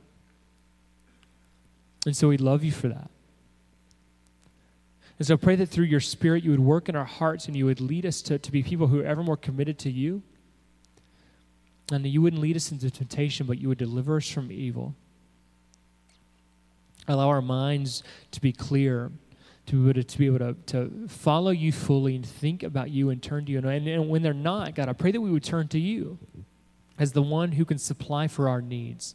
And 2.05 2.17
so 2.17 2.29
we 2.29 2.37
love 2.37 2.65
you 2.65 2.73
for 2.73 2.89
that. 2.89 3.09
And 5.19 5.27
so 5.27 5.35
I 5.35 5.37
pray 5.37 5.57
that 5.57 5.69
through 5.69 5.85
your 5.85 6.01
spirit 6.01 6.43
you 6.43 6.51
would 6.51 6.61
work 6.61 6.89
in 6.89 6.97
our 6.97 7.05
hearts 7.05 7.47
and 7.47 7.57
you 7.57 7.67
would 7.67 7.81
lead 7.81 8.05
us 8.05 8.23
to, 8.23 8.39
to 8.39 8.53
be 8.53 8.63
people 8.63 8.89
who 8.89 9.01
are 9.01 9.05
ever 9.05 9.23
more 9.23 9.37
committed 9.37 9.79
to 9.81 9.91
you. 9.91 10.23
And 11.93 12.05
that 12.05 12.09
you 12.09 12.23
wouldn't 12.23 12.43
lead 12.43 12.57
us 12.57 12.73
into 12.73 12.91
temptation, 12.91 13.47
but 13.47 13.59
you 13.59 13.69
would 13.69 13.79
deliver 13.79 14.17
us 14.17 14.29
from 14.29 14.51
evil. 14.51 14.95
Allow 17.09 17.29
our 17.29 17.43
minds 17.43 18.03
to 18.31 18.41
be 18.41 18.53
clear, 18.53 19.11
to 19.67 19.73
be 19.73 19.83
able 19.83 19.95
to, 19.95 20.05
to, 20.05 20.19
be 20.19 20.27
able 20.27 20.39
to, 20.39 20.55
to 20.67 21.09
follow 21.09 21.51
you 21.51 21.73
fully 21.73 22.15
and 22.17 22.25
think 22.25 22.63
about 22.63 22.91
you 22.91 23.11
and 23.11 23.23
turn 23.23 23.45
to 23.47 23.53
you. 23.53 23.59
And, 23.59 23.67
and 23.67 24.09
when 24.09 24.23
they're 24.23 24.33
not, 24.33 24.75
God, 24.75 24.89
I 24.89 24.93
pray 24.93 25.13
that 25.13 25.21
we 25.21 25.31
would 25.31 25.45
turn 25.45 25.69
to 25.69 25.79
you 25.79 26.19
as 26.99 27.13
the 27.13 27.23
one 27.23 27.53
who 27.53 27.65
can 27.65 27.79
supply 27.79 28.29
for 28.29 28.49
our 28.49 28.63
needs. 28.63 29.15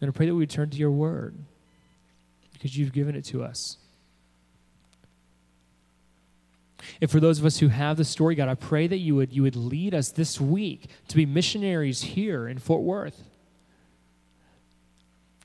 And 0.00 0.08
I 0.08 0.12
pray 0.12 0.26
that 0.26 0.34
we 0.34 0.40
would 0.40 0.50
turn 0.50 0.70
to 0.70 0.76
your 0.76 0.90
word 0.90 1.34
because 2.52 2.76
you've 2.76 2.92
given 2.92 3.14
it 3.14 3.24
to 3.26 3.44
us. 3.44 3.78
And 7.00 7.10
for 7.10 7.20
those 7.20 7.38
of 7.38 7.44
us 7.44 7.58
who 7.58 7.68
have 7.68 7.96
the 7.96 8.04
story, 8.04 8.34
God, 8.34 8.48
I 8.48 8.54
pray 8.54 8.86
that 8.86 8.98
you 8.98 9.14
would, 9.16 9.32
you 9.32 9.42
would 9.42 9.56
lead 9.56 9.94
us 9.94 10.10
this 10.10 10.40
week 10.40 10.88
to 11.08 11.16
be 11.16 11.26
missionaries 11.26 12.02
here 12.02 12.48
in 12.48 12.58
Fort 12.58 12.82
Worth. 12.82 13.22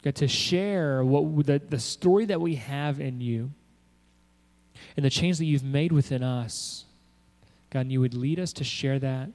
God, 0.03 0.15
to 0.15 0.27
share 0.27 1.03
what 1.03 1.45
the, 1.45 1.59
the 1.59 1.79
story 1.79 2.25
that 2.25 2.41
we 2.41 2.55
have 2.55 2.99
in 2.99 3.21
you 3.21 3.51
and 4.95 5.05
the 5.05 5.09
change 5.09 5.37
that 5.37 5.45
you've 5.45 5.63
made 5.63 5.91
within 5.91 6.23
us. 6.23 6.85
God, 7.69 7.81
and 7.81 7.91
you 7.91 8.01
would 8.01 8.13
lead 8.13 8.39
us 8.39 8.51
to 8.53 8.63
share 8.63 8.99
that, 8.99 9.29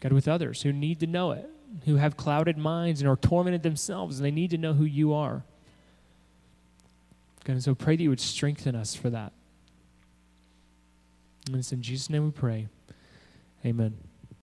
God, 0.00 0.12
with 0.12 0.28
others 0.28 0.62
who 0.62 0.72
need 0.72 1.00
to 1.00 1.06
know 1.06 1.32
it, 1.32 1.48
who 1.84 1.96
have 1.96 2.16
clouded 2.16 2.56
minds 2.56 3.00
and 3.00 3.08
are 3.10 3.16
tormented 3.16 3.62
themselves, 3.62 4.18
and 4.18 4.24
they 4.24 4.30
need 4.30 4.50
to 4.50 4.58
know 4.58 4.72
who 4.72 4.84
you 4.84 5.12
are. 5.12 5.42
God, 7.44 7.54
and 7.54 7.62
so 7.62 7.74
pray 7.74 7.96
that 7.96 8.02
you 8.02 8.10
would 8.10 8.20
strengthen 8.20 8.74
us 8.74 8.94
for 8.94 9.10
that. 9.10 9.32
And 11.46 11.56
it's 11.56 11.72
in 11.72 11.82
Jesus' 11.82 12.08
name 12.08 12.24
we 12.24 12.30
pray. 12.30 12.68
Amen. 13.64 13.96